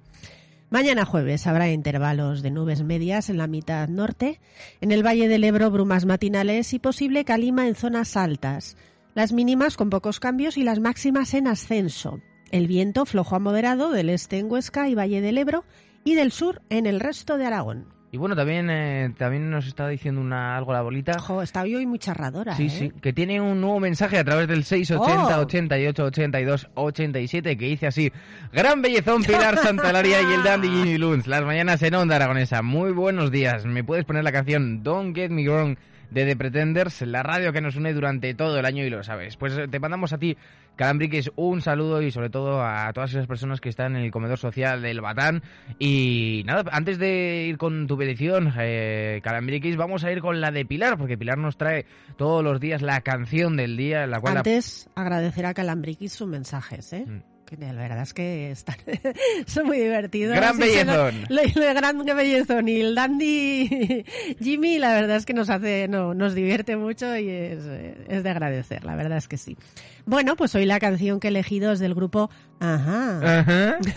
Mañana 0.70 1.05
jueves 1.05 1.48
habrá 1.48 1.70
intervalos 1.70 2.41
de 2.41 2.51
nubes 2.51 2.84
medias 2.84 3.29
en 3.29 3.38
la 3.38 3.48
mitad 3.48 3.88
norte, 3.88 4.41
en 4.82 4.91
el 4.91 5.05
Valle 5.05 5.29
del 5.29 5.46
Ebro 5.46 5.72
brumas 5.72 6.05
matinales 6.05 6.74
y 6.74 6.79
posible 6.79 7.24
calima 7.24 7.67
en 7.67 7.75
zonas 7.75 8.17
altas. 8.17 8.75
Las 9.13 9.32
mínimas 9.32 9.77
con 9.77 9.89
pocos 9.89 10.20
cambios 10.20 10.58
y 10.58 10.63
las 10.63 10.79
máximas 10.79 11.34
en 11.36 11.48
ascenso. 11.48 12.20
El 12.53 12.67
viento 12.67 13.07
flojo 13.07 13.36
a 13.36 13.39
moderado 13.39 13.89
del 13.89 14.12
este 14.12 14.38
en 14.38 14.45
Huesca 14.45 14.88
y 14.88 14.93
Valle 14.93 15.22
del 15.22 15.39
Ebro 15.39 15.65
y 16.03 16.13
del 16.13 16.31
sur 16.31 16.62
en 16.69 16.86
el 16.86 17.00
resto 17.00 17.39
de 17.39 17.48
Aragón. 17.48 17.88
Y 18.12 18.17
bueno, 18.17 18.36
también, 18.36 18.69
eh, 18.69 19.12
también 19.17 19.50
nos 19.50 19.65
está 19.65 19.88
diciendo 19.88 20.22
una, 20.22 20.55
algo 20.55 20.72
la 20.72 20.83
bolita. 20.83 21.13
Ojo, 21.17 21.41
está 21.41 21.63
hoy 21.63 21.88
muy 21.88 21.98
charradora. 21.98 22.55
Sí, 22.55 22.67
¿eh? 22.67 22.69
sí, 22.69 22.91
que 23.01 23.12
tiene 23.12 23.41
un 23.41 23.60
nuevo 23.60 23.79
mensaje 23.79 24.19
a 24.19 24.24
través 24.24 24.48
del 24.48 24.65
680 24.65 25.39
88 25.39 26.03
82 26.03 26.69
87 26.75 27.57
que 27.57 27.65
dice 27.65 27.88
así: 27.88 28.12
Gran 28.51 28.83
bellezón 28.83 29.24
Pilar 29.24 29.57
Santalaria 29.57 30.22
y 30.22 30.33
el 30.33 30.43
Dandy 30.43 30.67
Jimmy 30.67 31.00
Luns. 31.00 31.25
Las 31.25 31.43
mañanas 31.43 31.81
en 31.81 31.95
Onda 31.95 32.17
Aragonesa. 32.17 32.62
Muy 32.62 32.91
buenos 32.91 33.31
días. 33.31 33.65
¿Me 33.65 33.83
puedes 33.83 34.05
poner 34.05 34.24
la 34.24 34.31
canción 34.31 34.83
Don't 34.83 35.15
Get 35.15 35.31
Me 35.31 35.50
Wrong? 35.50 35.75
de 36.13 36.25
The 36.25 36.36
Pretenders, 36.36 37.01
la 37.01 37.24
radio 37.24 37.51
que 37.51 37.62
nos 37.62 37.75
une 37.75 37.91
durante 37.93 38.33
todo 38.36 38.60
el 38.60 38.65
año 38.65 38.86
y 38.86 38.89
lo 38.89 39.03
sabes. 39.03 39.36
Pues 39.36 39.53
te 39.69 39.79
mandamos 39.79 40.13
a 40.13 40.19
ti 40.19 40.38
Calambriquis, 40.75 41.32
un 41.36 41.62
saludo 41.62 42.01
y 42.01 42.12
sobre 42.12 42.30
todo 42.30 42.63
a 42.63 42.92
todas 42.94 43.12
esas 43.12 43.27
personas 43.27 43.62
que 43.62 43.70
están 43.70 43.96
en 43.96 44.03
el 44.03 44.12
comedor 44.12 44.38
social 44.38 44.82
del 44.82 45.01
Batán. 45.01 45.44
Y 45.80 46.44
nada, 46.46 46.63
antes 46.72 46.98
de 46.98 47.46
ir 47.48 47.58
con 47.58 47.88
tu 47.88 47.98
petición, 47.98 48.53
eh, 48.60 49.22
Calambriquis, 49.24 49.77
vamos 49.77 50.03
a 50.03 50.12
ir 50.12 50.22
con 50.22 50.42
la 50.42 50.51
de 50.51 50.65
Pilar, 50.65 50.98
porque 50.98 51.18
Pilar 51.18 51.38
nos 51.38 51.58
trae 51.58 51.86
todos 52.18 52.44
los 52.44 52.60
días 52.60 52.82
la 52.82 53.01
canción 53.01 53.56
del 53.56 53.77
día. 53.77 54.08
La 54.08 54.20
cual 54.20 54.38
antes, 54.38 54.89
agradecer 54.96 55.46
a 55.46 55.53
Calambriquis 55.53 56.13
sus 56.13 56.27
mensajes, 56.27 56.94
¿eh? 56.94 57.06
Mm 57.06 57.32
la 57.60 57.74
verdad 57.74 58.03
es 58.03 58.13
que 58.13 58.51
están, 58.51 58.75
son 59.45 59.67
muy 59.67 59.79
divertidos. 59.79 60.36
Gran 60.36 60.57
bellezón. 60.57 61.25
Lo, 61.29 61.74
gran 61.74 62.05
bellezón 62.05 62.67
y 62.67 62.81
el 62.81 62.95
dandy 62.95 64.05
Jimmy, 64.41 64.79
la 64.79 64.93
verdad 64.93 65.17
es 65.17 65.25
que 65.25 65.33
nos 65.33 65.50
hace, 65.50 65.88
no, 65.88 66.13
nos 66.13 66.36
divierte 66.36 66.75
mucho 66.75 67.15
y 67.17 67.29
es, 67.29 67.63
es 68.07 68.24
de 68.24 68.29
agradecer, 68.29 68.83
la 68.83 68.95
verdad 68.95 69.17
es 69.17 69.27
que 69.27 69.38
sí. 69.38 69.57
Bueno, 70.05 70.36
pues 70.36 70.53
hoy 70.55 70.65
la 70.65 70.79
canción 70.79 71.19
que 71.19 71.27
he 71.27 71.29
elegido 71.29 71.72
es 71.72 71.79
del 71.79 71.93
grupo 71.93 72.29
Ajá. 72.60 73.39
Ajá. 73.39 73.77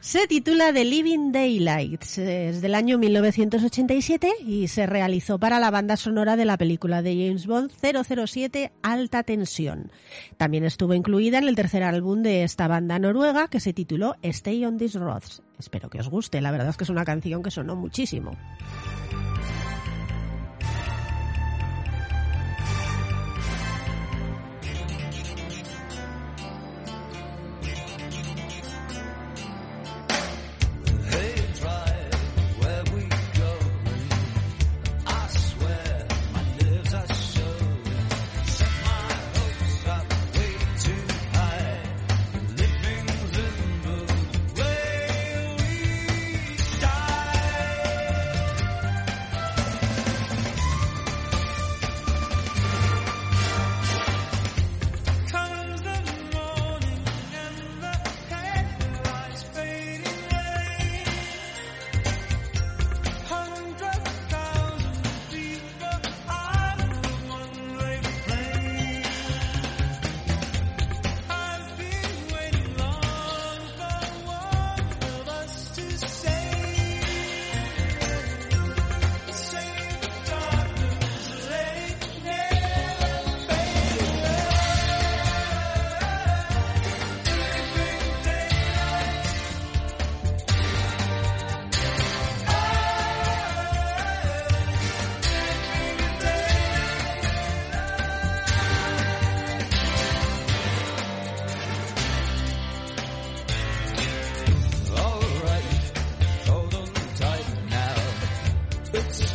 Se 0.00 0.28
titula 0.28 0.72
The 0.72 0.84
Living 0.84 1.32
Daylights, 1.32 2.18
es 2.18 2.62
del 2.62 2.76
año 2.76 2.98
1987 2.98 4.30
y 4.46 4.68
se 4.68 4.86
realizó 4.86 5.38
para 5.40 5.58
la 5.58 5.72
banda 5.72 5.96
sonora 5.96 6.36
de 6.36 6.44
la 6.44 6.56
película 6.56 7.02
de 7.02 7.14
James 7.14 7.46
Bond 7.46 7.72
007 7.82 8.72
Alta 8.82 9.24
Tensión. 9.24 9.90
También 10.36 10.64
estuvo 10.64 10.94
incluida 10.94 11.38
en 11.38 11.48
el 11.48 11.56
tercer 11.56 11.82
álbum 11.82 12.22
de 12.22 12.44
esta 12.44 12.68
banda 12.68 13.00
noruega 13.00 13.48
que 13.48 13.58
se 13.58 13.72
tituló 13.72 14.14
Stay 14.22 14.64
on 14.64 14.78
These 14.78 15.00
Roads. 15.00 15.42
Espero 15.58 15.90
que 15.90 15.98
os 15.98 16.08
guste, 16.08 16.40
la 16.40 16.52
verdad 16.52 16.68
es 16.68 16.76
que 16.76 16.84
es 16.84 16.90
una 16.90 17.04
canción 17.04 17.42
que 17.42 17.50
sonó 17.50 17.74
muchísimo. 17.74 18.36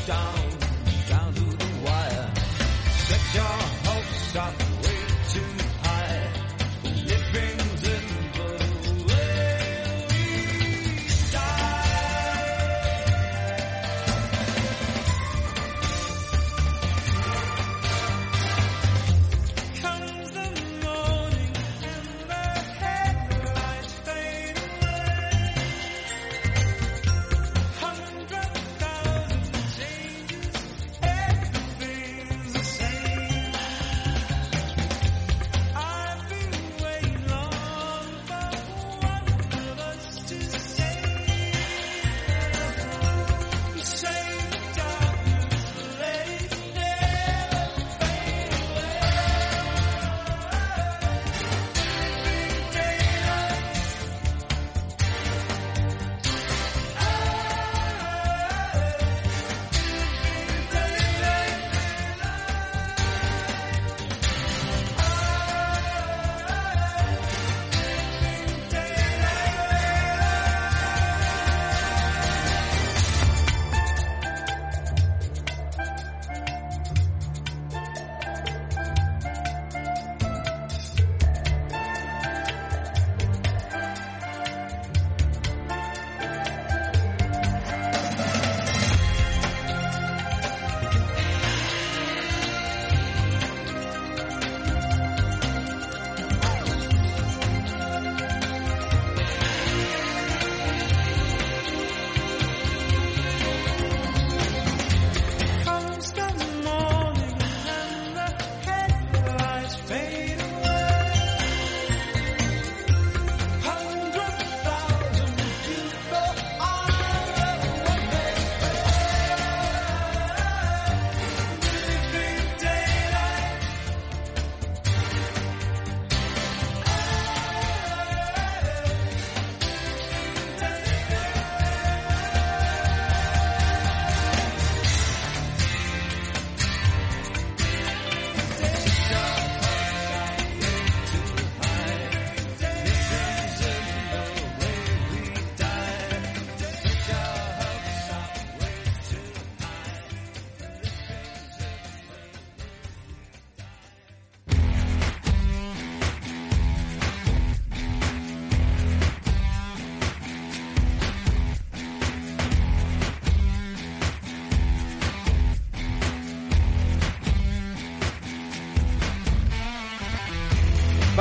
down, 0.07 0.35
down 1.07 1.33
to 1.33 1.41
the 1.41 1.85
wire. 1.85 2.31
Get 3.09 3.35
your 3.35 3.72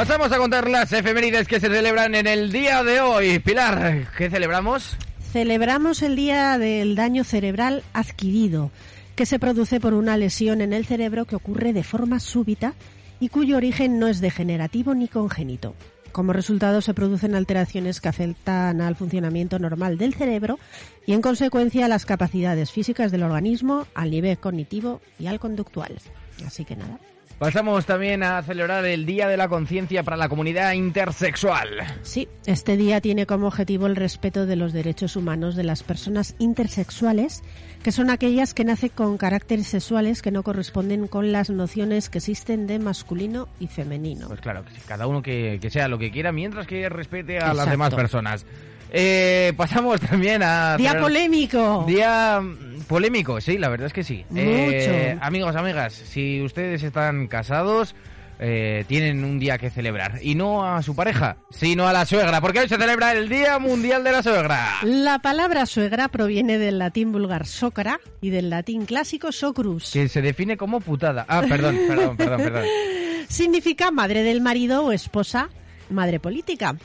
Pasamos 0.03 0.33
a 0.33 0.39
contar 0.39 0.69
las 0.69 0.93
efemérides 0.93 1.47
que 1.47 1.61
se 1.61 1.69
celebran 1.69 2.17
en 2.17 2.27
el 2.27 2.51
día 2.51 2.83
de 2.83 3.01
hoy. 3.01 3.39
Pilar, 3.39 4.09
¿qué 4.19 4.29
celebramos? 4.29 4.97
Celebramos 5.31 6.03
el 6.03 6.17
Día 6.17 6.59
del 6.59 6.97
Daño 6.97 7.23
Cerebral 7.23 7.85
Adquirido, 7.93 8.73
que 9.15 9.27
se 9.27 9.39
produce 9.39 9.79
por 9.79 9.95
una 9.95 10.17
lesión 10.17 10.61
en 10.61 10.73
el 10.73 10.87
cerebro 10.87 11.25
que 11.25 11.37
ocurre 11.37 11.73
de 11.73 11.85
forma 11.85 12.19
súbita 12.19 12.75
y 13.21 13.29
cuyo 13.29 13.57
origen 13.57 14.01
no 14.01 14.09
es 14.09 14.21
degenerativo 14.21 14.93
ni 14.97 15.07
congénito. 15.07 15.77
Como 16.11 16.33
resultado 16.33 16.81
se 16.81 16.95
producen 16.95 17.37
alteraciones 17.37 18.01
que 18.01 18.09
afectan 18.09 18.81
al 18.81 18.97
funcionamiento 18.97 19.61
normal 19.61 19.99
del 19.99 20.15
cerebro 20.15 20.59
y 21.07 21.13
en 21.13 21.23
consecuencia 21.23 21.85
a 21.85 21.89
las 21.89 22.07
capacidades 22.07 22.73
físicas 22.73 23.13
del 23.13 23.23
organismo, 23.23 23.87
al 23.95 24.11
nivel 24.11 24.37
cognitivo 24.37 25.01
y 25.21 25.29
al 25.29 25.39
conductual. 25.39 25.97
Así 26.45 26.65
que 26.65 26.75
nada. 26.75 26.99
Pasamos 27.43 27.87
también 27.87 28.23
a 28.23 28.41
celebrar 28.45 28.85
el 28.85 29.05
Día 29.05 29.27
de 29.27 29.37
la 29.37 29.49
Conciencia 29.49 30.05
para 30.05 30.17
la 30.17 30.29
Comunidad 30.29 30.75
Intersexual. 30.75 31.71
Sí, 32.03 32.29
este 32.47 32.77
día 32.77 33.01
tiene 33.01 33.27
como 33.27 33.49
objetivo 33.49 33.89
el 33.89 33.97
respeto 33.97 34.47
de 34.47 34.55
los 34.55 34.73
derechos 34.73 35.17
humanos 35.17 35.57
de 35.57 35.65
las 35.65 35.83
personas 35.83 36.37
intersexuales, 36.39 37.43
que 37.83 37.91
son 37.91 38.11
aquellas 38.11 38.55
que 38.55 38.65
nacen 38.65 38.91
con 38.91 39.19
caracteres 39.19 39.67
sexuales 39.67 40.23
que 40.23 40.31
no 40.31 40.45
corresponden 40.45 41.09
con 41.09 41.33
las 41.33 41.51
nociones 41.51 42.11
que 42.11 42.19
existen 42.19 42.69
de 42.69 42.79
masculino 42.79 43.49
y 43.59 43.67
femenino. 43.67 44.29
Pues 44.29 44.41
claro, 44.41 44.65
que 44.65 44.81
cada 44.87 45.09
uno 45.09 45.21
que, 45.21 45.59
que 45.61 45.69
sea 45.69 45.89
lo 45.89 45.99
que 45.99 46.13
quiera, 46.13 46.31
mientras 46.31 46.69
que 46.69 46.89
respete 46.89 47.41
a 47.41 47.55
las 47.55 47.69
demás 47.69 47.93
personas. 47.93 48.47
Eh, 48.95 49.55
pasamos 49.57 49.99
también 50.01 50.43
a... 50.43 50.77
Día 50.77 51.01
polémico. 51.01 51.85
Día 51.89 52.43
polémico, 52.87 53.41
sí, 53.41 53.57
la 53.57 53.71
verdad 53.71 53.87
es 53.87 53.93
que 53.95 54.05
sí. 54.05 54.25
Eh, 54.37 55.17
amigos, 55.23 55.57
amigas, 55.57 55.95
si 55.95 56.43
ustedes 56.43 56.83
están 56.83 57.27
casados, 57.27 57.95
eh, 58.39 58.85
tienen 58.89 59.25
un 59.25 59.39
día 59.39 59.57
que 59.57 59.71
celebrar. 59.71 60.19
Y 60.21 60.35
no 60.35 60.67
a 60.67 60.83
su 60.83 60.95
pareja, 60.95 61.39
sino 61.51 61.89
a 61.89 61.93
la 61.95 62.05
suegra, 62.05 62.43
porque 62.43 62.61
hoy 62.61 62.69
se 62.69 62.77
celebra 62.77 63.13
el 63.13 63.31
Día 63.31 63.59
Mundial 63.59 64.05
de 64.05 64.13
la 64.13 64.23
Suegra. 64.23 64.75
La 64.83 65.21
palabra 65.21 65.65
suegra 65.65 66.09
proviene 66.09 66.59
del 66.59 66.79
latín 66.79 67.13
vulgar 67.13 67.47
socra 67.47 67.99
y 68.21 68.29
del 68.29 68.51
latín 68.51 68.85
clásico 68.85 69.33
socrus. 69.33 69.91
Que 69.91 70.09
se 70.09 70.21
define 70.21 70.59
como 70.59 70.81
putada. 70.81 71.25
Ah, 71.29 71.43
perdón, 71.49 71.79
perdón, 71.89 72.17
perdón, 72.19 72.43
perdón. 72.43 72.65
Significa 73.29 73.91
madre 73.91 74.23
del 74.23 74.43
marido 74.43 74.85
o 74.85 74.93
esposa, 74.93 75.49
madre 75.89 76.21
política. 76.21 76.77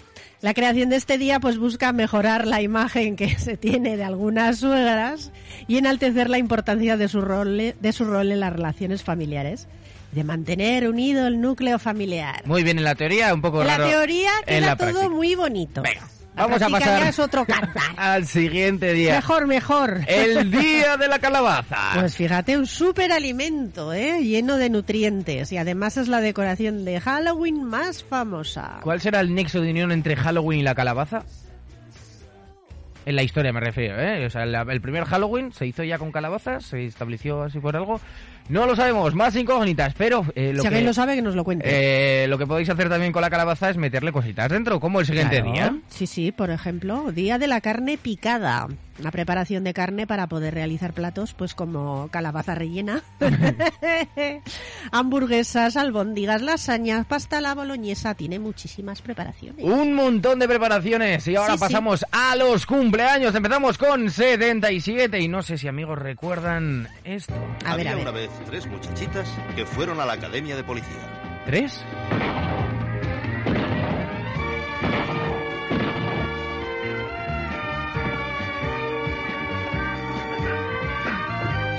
La 0.42 0.54
creación 0.54 0.90
de 0.90 0.98
este 0.98 1.18
día 1.18 1.40
pues 1.40 1.58
busca 1.58 1.94
mejorar 1.94 2.46
la 2.46 2.62
imagen 2.62 3.16
que 3.16 3.38
se 3.40 3.58
tiene 3.58 3.98
de 3.98 4.04
algunas 4.04 4.60
suegras 4.60 5.32
y 5.68 5.78
enaltecer 5.78 6.30
la 6.30 6.38
importancia 6.38 6.96
de 6.96 7.08
su 7.08 7.22
rol, 7.22 7.58
de 7.58 7.92
su 7.92 8.06
rol 8.06 8.32
en 8.32 8.40
las 8.40 8.54
relaciones 8.54 9.04
familiares 9.04 9.68
de 10.12 10.24
mantener 10.24 10.88
unido 10.88 11.28
el 11.28 11.42
núcleo 11.42 11.80
familiar. 11.80 12.42
Muy 12.46 12.64
bien 12.64 12.78
en 12.78 12.84
la 12.84 12.96
teoría, 12.96 13.34
un 13.34 13.42
poco 13.42 13.62
en 13.62 13.68
raro. 13.68 13.84
La 13.84 13.90
teoría 13.90 14.32
queda 14.46 14.76
todo 14.76 15.10
muy 15.10 15.36
bonito. 15.36 15.82
Venga. 15.82 16.08
Vamos 16.38 16.62
a 16.62 16.70
pasar 16.70 17.14
otro 17.20 17.46
al 17.98 18.28
siguiente 18.28 18.94
día. 18.94 19.16
Mejor, 19.16 19.48
mejor. 19.48 20.02
El 20.08 20.52
día 20.52 20.96
de 20.96 21.08
la 21.08 21.20
calabaza. 21.20 21.92
Pues 21.96 22.16
fíjate, 22.16 22.58
un 22.58 22.68
superalimento, 22.68 23.92
¿eh? 23.94 24.24
lleno 24.24 24.58
de 24.58 24.70
nutrientes 24.70 25.52
y 25.52 25.58
además 25.58 25.98
es 25.98 26.08
la 26.08 26.22
decoración 26.22 26.86
de 26.86 27.02
Halloween 27.02 27.64
más 27.64 28.04
famosa. 28.04 28.80
¿Cuál 28.84 29.02
será 29.02 29.20
el 29.20 29.34
nexo 29.34 29.62
de 29.62 29.72
unión 29.72 29.92
entre 29.92 30.16
Halloween 30.16 30.60
y 30.60 30.64
la 30.64 30.76
calabaza? 30.76 31.24
En 33.08 33.16
la 33.16 33.24
historia 33.24 33.54
me 33.54 33.62
refiero, 33.62 34.00
¿eh? 34.02 34.26
O 34.26 34.30
sea, 34.30 34.44
el 34.44 34.82
primer 34.82 35.06
Halloween 35.06 35.54
se 35.54 35.66
hizo 35.66 35.82
ya 35.82 35.98
con 35.98 36.12
calabazas, 36.12 36.66
se 36.66 36.86
estableció 36.86 37.42
así 37.44 37.58
por 37.58 37.78
algo. 37.78 38.02
No 38.50 38.66
lo 38.66 38.76
sabemos, 38.76 39.14
más 39.14 39.36
incógnitas, 39.36 39.94
pero... 39.98 40.26
Eh, 40.36 40.54
lo 40.54 40.62
si 40.62 40.68
alguien 40.68 40.86
lo 40.86 40.94
sabe, 40.94 41.16
que 41.16 41.22
nos 41.22 41.36
lo 41.36 41.44
cuente. 41.44 41.66
Eh, 41.68 42.28
lo 42.28 42.38
que 42.38 42.48
podéis 42.48 42.70
hacer 42.70 42.90
también 42.90 43.12
con 43.12 43.22
la 43.22 43.30
calabaza 43.30 43.70
es 43.70 43.78
meterle 43.78 44.12
cositas 44.12 44.50
dentro, 44.50 44.80
como 44.80 45.00
el 45.00 45.06
siguiente 45.06 45.42
día. 45.42 45.76
Sí, 45.90 46.08
sí, 46.08 46.32
por 46.32 46.50
ejemplo, 46.50 47.12
día 47.12 47.38
de 47.38 47.48
la 47.48 47.62
carne 47.62 47.98
picada 47.98 48.68
una 49.00 49.12
preparación 49.12 49.64
de 49.64 49.74
carne 49.74 50.08
para 50.08 50.28
poder 50.28 50.54
realizar 50.54 50.94
platos 50.94 51.34
pues 51.34 51.54
como 51.54 52.10
calabaza 52.10 52.56
rellena, 52.56 53.04
hamburguesas, 54.92 55.78
albóndigas, 55.78 56.42
lasañas, 56.42 57.06
pasta 57.06 57.42
la 57.42 57.54
boloñesa, 57.54 58.16
tiene 58.16 58.40
muchísimas 58.40 59.02
preparaciones. 59.02 59.64
Un 59.64 59.94
montón 59.94 60.40
de 60.40 60.48
preparaciones 60.48 61.28
y 61.28 61.36
ahora 61.36 61.58
pasamos 61.58 62.06
a 62.12 62.36
los 62.36 62.66
cumpleaños. 62.66 63.36
Empezamos 63.36 63.78
con 63.78 64.10
77 64.10 65.20
y 65.20 65.28
no 65.28 65.44
sé 65.44 65.58
si 65.58 65.68
amigos 65.68 66.00
recuerdan 66.00 66.88
esto. 67.04 67.34
A 67.66 67.74
Había 67.74 67.96
ver, 67.96 68.02
una 68.02 68.12
vez 68.12 68.30
tres 68.46 68.68
muchachitas 68.68 69.30
que 69.56 69.66
fueron 69.66 70.00
a 70.00 70.06
la 70.06 70.14
academia 70.14 70.56
de 70.56 70.64
policía. 70.64 71.44
¿Tres? 71.46 71.84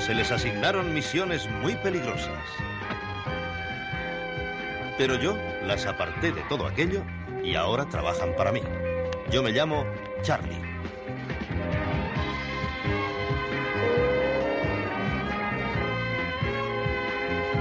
se 0.09 0.14
les 0.14 0.31
asignaron 0.31 0.94
misiones 0.94 1.47
muy 1.61 1.75
peligrosas. 1.77 2.42
Pero 4.97 5.16
yo 5.16 5.37
las 5.66 5.85
aparté 5.85 6.33
de 6.33 6.40
todo 6.49 6.66
aquello 6.66 7.03
y 7.44 7.57
ahora 7.57 7.85
trabajan 7.90 8.35
para 8.35 8.51
mí. 8.51 8.62
Yo 9.31 9.42
me 9.42 9.53
llamo 9.53 9.85
Charlie. 10.23 10.78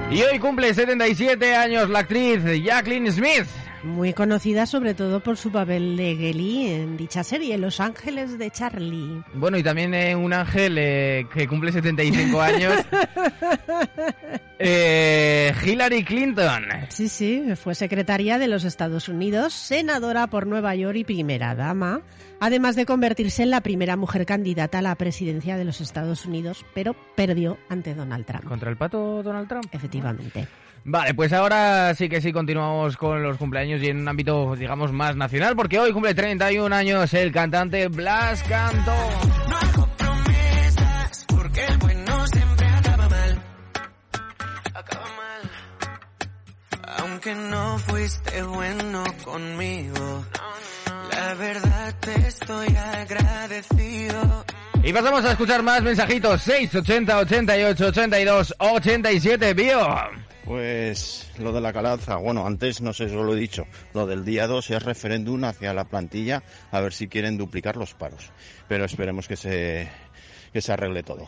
Y 0.09 0.21
hoy 0.21 0.39
cumple 0.39 0.73
77 0.73 1.55
años 1.55 1.89
la 1.89 1.99
actriz 1.99 2.41
Jacqueline 2.63 3.11
Smith 3.11 3.47
muy 3.83 4.13
conocida 4.13 4.65
sobre 4.65 4.93
todo 4.93 5.21
por 5.21 5.37
su 5.37 5.51
papel 5.51 5.97
de 5.97 6.15
Gelly 6.15 6.67
en 6.71 6.97
dicha 6.97 7.23
serie, 7.23 7.57
Los 7.57 7.79
Ángeles 7.79 8.37
de 8.37 8.51
Charlie. 8.51 9.23
Bueno, 9.33 9.57
y 9.57 9.63
también 9.63 9.93
eh, 9.93 10.15
un 10.15 10.33
ángel 10.33 10.77
eh, 10.77 11.27
que 11.33 11.47
cumple 11.47 11.71
75 11.71 12.41
años, 12.41 12.73
eh, 14.59 15.53
Hillary 15.65 16.03
Clinton. 16.03 16.65
Sí, 16.89 17.09
sí, 17.09 17.43
fue 17.55 17.75
secretaria 17.75 18.37
de 18.37 18.47
los 18.47 18.63
Estados 18.63 19.07
Unidos, 19.09 19.53
senadora 19.53 20.27
por 20.27 20.47
Nueva 20.47 20.75
York 20.75 20.97
y 20.97 21.03
primera 21.03 21.55
dama, 21.55 22.01
además 22.39 22.75
de 22.75 22.85
convertirse 22.85 23.43
en 23.43 23.51
la 23.51 23.61
primera 23.61 23.95
mujer 23.95 24.25
candidata 24.25 24.79
a 24.79 24.81
la 24.81 24.95
presidencia 24.95 25.57
de 25.57 25.65
los 25.65 25.81
Estados 25.81 26.25
Unidos, 26.25 26.65
pero 26.73 26.95
perdió 27.15 27.57
ante 27.69 27.93
Donald 27.93 28.25
Trump. 28.25 28.45
¿Contra 28.45 28.69
el 28.69 28.77
pato 28.77 29.21
Donald 29.23 29.47
Trump? 29.47 29.65
Efectivamente. 29.71 30.47
Vale, 30.89 31.13
pues 31.13 31.33
ahora 31.33 31.93
sí 31.95 32.07
que 32.07 32.21
sí 32.21 32.31
continuamos 32.31 32.95
con 32.95 33.21
los 33.21 33.37
cumpleaños 33.37 33.81
y 33.81 33.87
en 33.87 33.99
un 33.99 34.07
ámbito, 34.07 34.55
digamos, 34.55 34.93
más 34.93 35.17
nacional, 35.17 35.53
porque 35.55 35.79
hoy 35.79 35.91
cumple 35.91 36.15
31 36.15 36.73
años 36.73 37.13
el 37.13 37.31
cantante 37.33 37.89
Blas 37.89 38.41
Canto. 38.43 38.93
Aunque 47.17 47.33
no 47.33 47.79
fuiste 47.79 48.43
bueno 48.43 49.03
conmigo, 49.25 50.23
la 51.09 51.33
verdad 51.33 51.95
te 51.99 52.13
estoy 52.27 52.67
agradecido. 52.67 54.45
Y 54.83 54.93
pasamos 54.93 55.25
a 55.25 55.31
escuchar 55.31 55.63
más 55.63 55.81
mensajitos. 55.81 56.43
680 56.43 57.17
88 57.17 57.85
82 57.87 58.55
87, 58.59 59.53
bio. 59.55 59.87
Pues 60.45 61.31
lo 61.39 61.51
de 61.51 61.59
la 61.59 61.73
calaza, 61.73 62.17
bueno, 62.17 62.45
antes 62.45 62.81
no 62.81 62.93
sé 62.93 63.09
si 63.09 63.15
lo 63.15 63.33
he 63.33 63.39
dicho, 63.39 63.65
lo 63.95 64.05
del 64.05 64.23
día 64.23 64.45
2 64.45 64.69
es 64.69 64.83
referéndum 64.83 65.43
hacia 65.43 65.73
la 65.73 65.85
plantilla 65.85 66.43
a 66.69 66.81
ver 66.81 66.93
si 66.93 67.07
quieren 67.07 67.35
duplicar 67.35 67.77
los 67.77 67.95
paros, 67.95 68.31
pero 68.67 68.85
esperemos 68.85 69.27
que 69.27 69.37
se, 69.37 69.89
que 70.53 70.61
se 70.61 70.71
arregle 70.71 71.01
todo. 71.01 71.27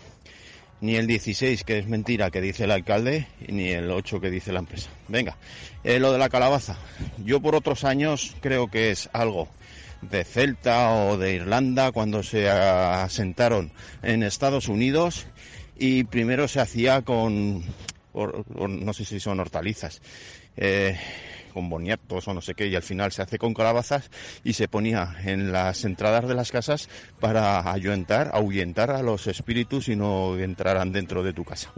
Ni 0.82 0.96
el 0.96 1.08
16, 1.08 1.64
que 1.64 1.80
es 1.80 1.88
mentira, 1.88 2.32
que 2.32 2.40
dice 2.40 2.64
el 2.64 2.72
alcalde, 2.72 3.28
ni 3.48 3.70
el 3.70 3.92
8 3.92 4.22
que 4.22 4.30
dice 4.30 4.54
la 4.54 4.60
empresa. 4.60 4.90
Venga, 5.08 5.38
eh, 5.84 6.00
lo 6.00 6.12
de 6.12 6.18
la 6.18 6.30
calabaza. 6.30 6.78
Yo 7.18 7.42
por 7.42 7.56
otros 7.56 7.84
años 7.84 8.36
creo 8.40 8.70
que 8.70 8.92
es 8.92 9.10
algo 9.12 9.50
de 10.02 10.24
Celta 10.24 10.92
o 10.92 11.18
de 11.18 11.34
Irlanda 11.34 11.92
cuando 11.92 12.24
se 12.24 12.50
asentaron 12.50 13.72
en 14.02 14.24
Estados 14.24 14.70
Unidos 14.70 15.28
y 15.78 16.06
primero 16.06 16.48
se 16.48 16.62
hacía 16.62 17.02
con 17.02 17.64
no 18.14 18.94
sé 18.94 19.06
si 19.06 19.20
son 19.20 19.40
hortalizas, 19.40 20.02
eh, 20.58 20.98
con 21.50 21.70
boniatos 21.70 22.28
o 22.28 22.34
no 22.34 22.42
sé 22.42 22.54
qué, 22.54 22.68
y 22.68 22.76
al 22.76 22.82
final 22.82 23.12
se 23.12 23.22
hace 23.22 23.38
con 23.38 23.54
calabazas 23.54 24.10
y 24.44 24.54
se 24.54 24.68
ponía 24.68 25.16
en 25.24 25.52
las 25.52 25.86
entradas 25.86 26.28
de 26.28 26.36
las 26.36 26.52
casas 26.52 26.90
para 27.20 27.72
ayuntar, 27.72 28.32
ahuyentar 28.34 28.92
a 28.92 29.02
los 29.02 29.28
espíritus 29.28 29.90
y 29.90 29.96
no 29.96 30.38
entraran 30.38 30.92
dentro 30.92 31.24
de 31.24 31.34
tu 31.34 31.44
casa. 31.44 31.72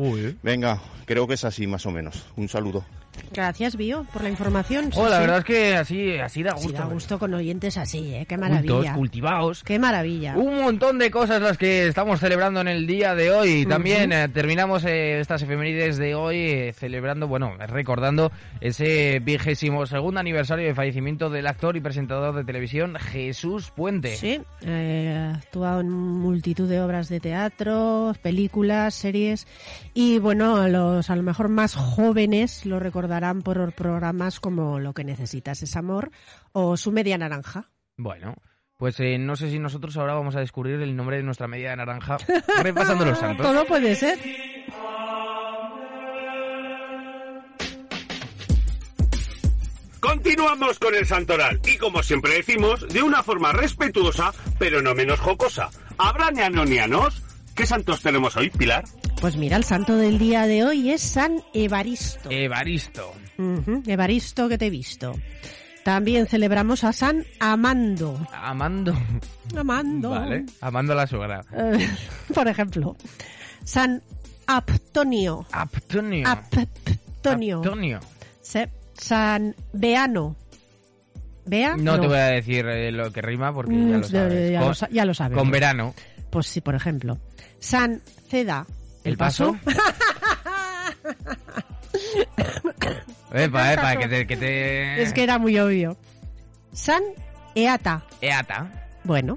Venga, 0.43 0.81
creo 1.05 1.27
que 1.27 1.35
es 1.35 1.43
así 1.43 1.67
más 1.67 1.85
o 1.85 1.91
menos. 1.91 2.25
Un 2.35 2.49
saludo. 2.49 2.85
Gracias, 3.33 3.75
Bio, 3.75 4.05
por 4.11 4.23
la 4.23 4.29
información. 4.29 4.89
oh, 4.95 5.07
la 5.07 5.19
verdad 5.19 5.39
es 5.39 5.45
que 5.45 5.75
así, 5.75 6.17
así 6.17 6.43
da 6.43 6.53
gusto. 6.53 6.73
da 6.73 6.85
gusto 6.85 7.19
con 7.19 7.33
oyentes 7.33 7.77
así, 7.77 8.13
¿eh? 8.13 8.25
Qué 8.27 8.37
maravilla. 8.37 8.93
cultivados. 8.93 9.63
Qué 9.63 9.79
maravilla. 9.79 10.35
Un 10.35 10.61
montón 10.61 10.99
de 10.99 11.09
cosas 11.11 11.41
las 11.41 11.57
que 11.57 11.87
estamos 11.87 12.19
celebrando 12.19 12.61
en 12.61 12.67
el 12.67 12.87
día 12.87 13.15
de 13.15 13.31
hoy. 13.31 13.65
También 13.65 14.11
eh, 14.11 14.27
terminamos 14.29 14.83
eh, 14.85 15.19
estas 15.19 15.41
efemérides 15.41 15.97
de 15.97 16.15
hoy 16.15 16.73
celebrando, 16.73 17.27
bueno, 17.27 17.55
recordando 17.67 18.31
ese 18.59 19.19
vigésimo 19.19 19.85
segundo 19.85 20.19
aniversario 20.19 20.67
de 20.67 20.75
fallecimiento 20.75 21.29
del 21.29 21.47
actor 21.47 21.77
y 21.77 21.81
presentador 21.81 22.35
de 22.35 22.43
televisión 22.43 22.95
Jesús 22.95 23.71
Puente. 23.71 24.15
Sí, 24.15 24.41
eh, 24.61 25.15
ha 25.17 25.37
actuado 25.37 25.81
en 25.81 25.89
multitud 25.89 26.67
de 26.67 26.81
obras 26.81 27.09
de 27.09 27.19
teatro, 27.19 28.13
películas, 28.21 28.93
series 28.93 29.47
y 29.93 30.19
bueno, 30.19 30.67
los 30.67 31.09
a 31.09 31.15
lo 31.15 31.23
mejor 31.23 31.49
más 31.49 31.75
jóvenes 31.75 32.65
lo 32.65 32.79
recordarán 33.01 33.41
por 33.41 33.73
programas 33.73 34.39
como 34.39 34.79
Lo 34.79 34.93
que 34.93 35.03
necesitas 35.03 35.63
es 35.63 35.75
amor 35.75 36.11
o 36.51 36.77
Su 36.77 36.91
media 36.91 37.17
naranja. 37.17 37.71
Bueno, 37.97 38.35
pues 38.77 38.99
eh, 38.99 39.17
no 39.17 39.35
sé 39.35 39.49
si 39.49 39.57
nosotros 39.57 39.97
ahora 39.97 40.13
vamos 40.13 40.35
a 40.35 40.39
descubrir 40.39 40.79
el 40.81 40.95
nombre 40.95 41.17
de 41.17 41.23
nuestra 41.23 41.47
media 41.47 41.75
naranja 41.75 42.17
repasando 42.61 43.05
los 43.05 43.17
santos. 43.17 43.45
Todo 43.45 43.65
puede 43.65 43.95
ser. 43.95 44.19
Continuamos 49.99 50.77
con 50.77 50.93
el 50.93 51.05
santoral 51.05 51.59
y 51.65 51.77
como 51.77 52.03
siempre 52.03 52.33
decimos, 52.35 52.87
de 52.87 53.01
una 53.01 53.23
forma 53.23 53.51
respetuosa, 53.51 54.31
pero 54.59 54.81
no 54.81 54.93
menos 54.93 55.19
jocosa. 55.19 55.69
¿Habrá 55.97 56.29
neanonianos? 56.31 57.23
¿Qué 57.55 57.65
santos 57.65 58.01
tenemos 58.01 58.35
hoy, 58.37 58.49
Pilar? 58.51 58.83
Pues 59.21 59.37
mira, 59.37 59.55
el 59.57 59.63
santo 59.63 59.95
del 59.97 60.17
día 60.17 60.47
de 60.47 60.63
hoy 60.63 60.89
es 60.91 61.01
San 61.01 61.41
Evaristo. 61.53 62.29
Evaristo. 62.31 63.13
Evaristo 63.85 64.49
que 64.49 64.57
te 64.57 64.65
he 64.67 64.69
visto. 64.71 65.13
También 65.83 66.25
celebramos 66.27 66.83
a 66.83 66.91
San 66.93 67.23
Amando. 67.39 68.19
Amando. 68.33 68.93
Amando. 69.55 70.09
Vale. 70.11 70.45
Amando 70.61 70.93
a 70.93 70.95
la 70.95 71.07
suegra. 71.07 71.41
Eh, 71.53 71.87
por 72.33 72.47
ejemplo. 72.47 72.95
San 73.63 74.01
Aptonio. 74.47 75.45
Aptonio. 75.51 76.27
Aptonio. 76.27 77.57
Aptonio. 77.59 77.99
San 78.93 79.55
Beano. 79.73 80.35
¿Bea? 81.45 81.75
No, 81.77 81.99
te 81.99 82.07
voy 82.07 82.17
a 82.17 82.25
decir 82.25 82.65
eh, 82.67 82.91
lo 82.91 83.11
que 83.11 83.21
rima 83.21 83.51
porque 83.53 83.73
Mm, 83.73 83.89
ya 83.91 83.97
lo 83.97 84.03
sabes. 84.03 84.51
ya 84.51 84.59
con, 84.59 84.67
lo 84.69 84.95
ya 84.95 85.05
lo 85.05 85.13
sabes. 85.13 85.37
con 85.37 85.51
verano. 85.51 85.93
Pues 86.29 86.47
sí, 86.47 86.61
por 86.61 86.75
ejemplo. 86.75 87.17
San 87.59 88.01
Ceda. 88.29 88.65
¿El 89.03 89.17
paso? 89.17 89.57
epa, 93.33 93.73
epa, 93.73 93.95
que 93.97 94.07
te... 94.07 94.27
Que 94.27 94.37
te... 94.37 95.01
Es 95.01 95.13
que 95.13 95.23
era 95.23 95.39
muy 95.39 95.57
obvio. 95.59 95.97
San 96.73 97.01
Eata. 97.55 98.03
Eata. 98.21 98.87
Bueno. 99.03 99.35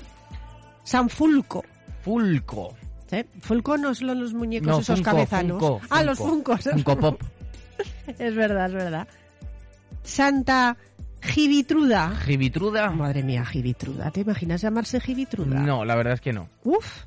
San 0.85 1.09
Fulco. 1.09 1.65
Fulco. 2.03 2.77
¿Sí? 3.09 3.25
Fulco 3.41 3.77
no 3.77 3.95
son 3.95 4.21
los 4.21 4.35
muñecos 4.35 4.69
No, 4.69 4.81
esos 4.81 4.97
Funko, 4.99 5.11
cabezanos. 5.11 5.59
Funko, 5.59 5.81
ah, 5.91 6.03
los. 6.03 6.19
Funcos. 6.19 6.65
Funko 6.65 6.97
Pop. 6.99 7.23
es 8.19 8.35
verdad, 8.35 8.67
es 8.67 8.75
verdad. 8.75 9.09
Santa 10.03 10.77
Gibitruda. 11.23 12.15
Gibitruda. 12.17 12.91
Madre 12.91 13.23
mía, 13.23 13.45
Gibitruda. 13.45 14.11
¿Te 14.11 14.21
imaginas 14.21 14.61
llamarse 14.61 15.01
Gibitruda? 15.01 15.61
No, 15.61 15.85
la 15.85 15.95
verdad 15.97 16.15
es 16.15 16.21
que 16.21 16.33
no. 16.33 16.49
Uf. 16.63 17.05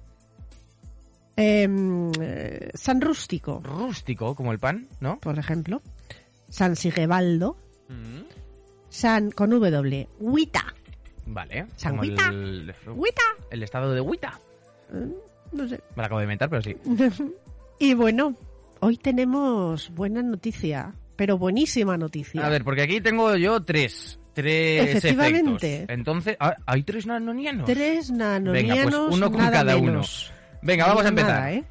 Em, 1.40 2.12
eh, 2.20 2.72
San 2.74 3.00
Rústico, 3.00 3.62
Rústico, 3.64 4.34
como 4.34 4.52
el 4.52 4.58
pan, 4.60 4.88
¿no? 5.00 5.20
por 5.20 5.38
ejemplo. 5.38 5.82
San 6.50 6.76
Sigebaldo. 6.76 7.56
Mm. 7.90 8.22
San 8.90 9.30
con 9.32 9.52
W. 9.52 10.08
Huita. 10.20 10.74
Vale. 11.28 11.68
San 11.76 12.00
Huita. 12.00 12.30
El, 12.30 12.74
Huita. 12.88 13.22
el 13.52 13.62
estado 13.64 13.94
de 13.94 14.02
Huita. 14.02 14.40
No 15.52 15.68
sé. 15.68 15.76
Me 15.96 16.02
lo 16.02 16.04
acabo 16.04 16.20
de 16.20 16.24
inventar, 16.26 16.50
pero 16.50 16.62
sí. 16.64 16.76
y 17.80 17.94
bueno, 17.94 18.36
hoy 18.80 18.98
tenemos 18.98 19.92
buena 19.94 20.24
noticia, 20.24 20.92
pero 21.16 21.38
buenísima 21.38 21.98
noticia. 21.98 22.46
A 22.46 22.50
ver, 22.50 22.64
porque 22.64 22.82
aquí 22.82 23.00
tengo 23.00 23.36
yo 23.36 23.62
tres. 23.64 24.20
Tres 24.34 24.96
Efectivamente. 24.96 25.76
efectos. 25.76 25.96
Entonces, 25.98 26.38
ah, 26.40 26.56
¿hay 26.66 26.84
tres 26.84 27.06
nanonianos? 27.08 27.66
Tres 27.66 28.10
Venga, 28.12 28.40
nanonianos, 28.40 29.06
pues 29.08 29.18
uno 29.18 29.32
con 29.32 29.42
cada 29.42 29.76
menos. 29.76 30.30
uno. 30.30 30.37
Venga, 30.68 30.86
vamos 30.86 31.06
a 31.06 31.08
empezar. 31.08 31.32
Nada, 31.32 31.52
¿eh? 31.54 31.64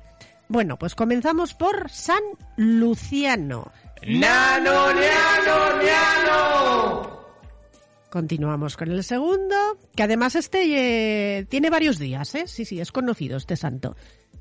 Bueno, 0.49 0.79
pues 0.79 0.95
comenzamos 0.95 1.53
por 1.53 1.91
San 1.91 2.23
Luciano. 2.57 3.71
¡Nano, 4.07 4.93
niano, 4.95 5.83
niano! 5.83 7.21
Continuamos 8.09 8.75
con 8.79 8.91
el 8.91 9.05
segundo, 9.05 9.55
que 9.95 10.03
además 10.03 10.35
este 10.37 11.39
eh, 11.41 11.45
tiene 11.45 11.69
varios 11.69 11.99
días, 11.99 12.35
¿eh? 12.37 12.45
Sí, 12.47 12.65
sí, 12.65 12.81
es 12.81 12.91
conocido 12.91 13.37
este 13.37 13.57
santo. 13.57 13.97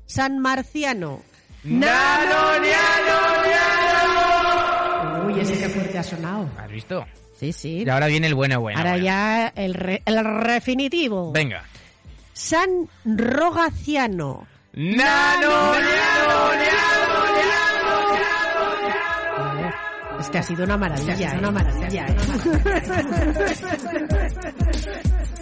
San 0.06 0.38
Marciano. 0.38 1.20
¡Nano, 1.64 2.58
niano, 2.60 3.42
niano! 3.44 5.26
Uy, 5.26 5.38
ese 5.40 5.58
que 5.58 5.68
fuerte 5.68 5.98
ha 5.98 6.02
sonado. 6.02 6.48
¿Has 6.56 6.70
visto? 6.70 7.04
Sí, 7.38 7.52
sí. 7.52 7.82
Y 7.84 7.88
ahora 7.90 8.06
viene 8.06 8.28
el 8.28 8.34
bueno, 8.34 8.58
bueno. 8.60 8.78
Ahora 8.78 8.92
bueno. 8.92 9.04
ya 9.04 9.48
el, 9.54 9.74
re- 9.74 10.02
el 10.06 10.24
refinitivo. 10.24 11.32
Venga. 11.32 11.62
San 12.36 12.86
Rogaciano. 13.06 14.46
¡Nano, 14.74 15.72
niano, 15.80 16.54
Es 20.20 20.30
que 20.30 20.38
ha 20.38 20.42
sido 20.42 20.64
una 20.64 20.76
maravilla, 20.76 21.34
¿eh? 21.34 21.38
una 21.38 21.50
maravilla. 21.50 22.06
¿eh? 22.06 22.16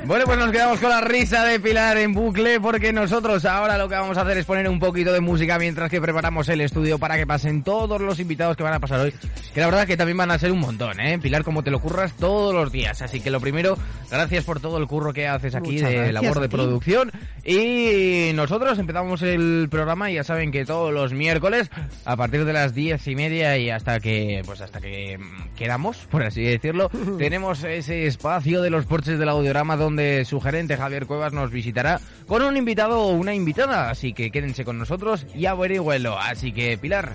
Bueno, 0.06 0.26
pues 0.26 0.38
nos 0.38 0.50
quedamos 0.50 0.80
con 0.80 0.90
la 0.90 1.00
risa 1.00 1.46
de 1.46 1.58
Pilar 1.58 1.96
en 1.96 2.12
bucle 2.12 2.60
porque 2.60 2.92
nosotros 2.92 3.42
ahora 3.46 3.78
lo 3.78 3.88
que 3.88 3.94
vamos 3.94 4.18
a 4.18 4.20
hacer 4.20 4.36
es 4.36 4.44
poner 4.44 4.68
un 4.68 4.78
poquito 4.78 5.14
de 5.14 5.20
música 5.20 5.58
mientras 5.58 5.90
que 5.90 5.98
preparamos 5.98 6.46
el 6.50 6.60
estudio 6.60 6.98
para 6.98 7.16
que 7.16 7.26
pasen 7.26 7.62
todos 7.62 8.02
los 8.02 8.20
invitados 8.20 8.54
que 8.54 8.62
van 8.62 8.74
a 8.74 8.80
pasar 8.80 9.00
hoy. 9.00 9.14
Que 9.54 9.60
la 9.60 9.66
verdad 9.66 9.86
que 9.86 9.96
también 9.96 10.18
van 10.18 10.30
a 10.30 10.38
ser 10.38 10.52
un 10.52 10.60
montón, 10.60 11.00
¿eh? 11.00 11.18
Pilar, 11.18 11.42
como 11.42 11.62
te 11.62 11.70
lo 11.70 11.80
curras 11.80 12.12
todos 12.18 12.52
los 12.52 12.70
días. 12.70 13.00
Así 13.00 13.20
que 13.20 13.30
lo 13.30 13.40
primero, 13.40 13.78
gracias 14.10 14.44
por 14.44 14.60
todo 14.60 14.76
el 14.76 14.86
curro 14.86 15.14
que 15.14 15.26
haces 15.26 15.54
aquí 15.54 15.72
Muchas 15.72 15.88
de 15.88 15.96
gracias 15.96 16.14
labor 16.22 16.40
de 16.40 16.48
producción. 16.50 17.12
Y 17.42 18.32
nosotros 18.34 18.78
empezamos 18.78 19.22
el 19.22 19.68
programa 19.70 20.10
y 20.10 20.16
ya 20.16 20.24
saben 20.24 20.52
que 20.52 20.66
todos 20.66 20.92
los 20.92 21.14
miércoles 21.14 21.70
a 22.04 22.14
partir 22.14 22.44
de 22.44 22.52
las 22.52 22.74
diez 22.74 23.06
y 23.08 23.14
media 23.14 23.56
y 23.56 23.70
hasta 23.70 24.00
que, 24.00 24.42
pues 24.44 24.60
hasta 24.64 24.80
que 24.80 25.18
mm, 25.18 25.54
queramos, 25.56 25.98
por 26.10 26.22
así 26.22 26.42
decirlo, 26.42 26.88
tenemos 27.18 27.62
ese 27.62 28.06
espacio 28.06 28.62
de 28.62 28.70
los 28.70 28.86
porches 28.86 29.18
del 29.18 29.28
audiorama 29.28 29.76
donde 29.76 30.24
su 30.24 30.40
gerente 30.40 30.76
Javier 30.76 31.06
Cuevas 31.06 31.32
nos 31.32 31.50
visitará 31.50 32.00
con 32.26 32.42
un 32.42 32.56
invitado 32.56 33.00
o 33.00 33.10
una 33.12 33.34
invitada. 33.34 33.90
Así 33.90 34.12
que 34.12 34.30
quédense 34.30 34.64
con 34.64 34.78
nosotros 34.78 35.26
y 35.34 35.46
averigüenlo. 35.46 36.18
Así 36.18 36.52
que, 36.52 36.76
Pilar, 36.78 37.14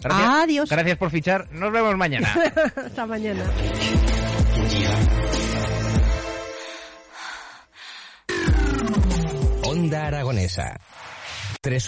gracias. 0.00 0.28
Adiós. 0.28 0.70
Gracias 0.70 0.98
por 0.98 1.10
fichar. 1.10 1.50
Nos 1.52 1.72
vemos 1.72 1.96
mañana. 1.96 2.32
Hasta 2.76 3.06
mañana. 3.06 3.44
Onda 9.64 10.06
Aragonesa. 10.06 10.76
Tres 11.62 11.78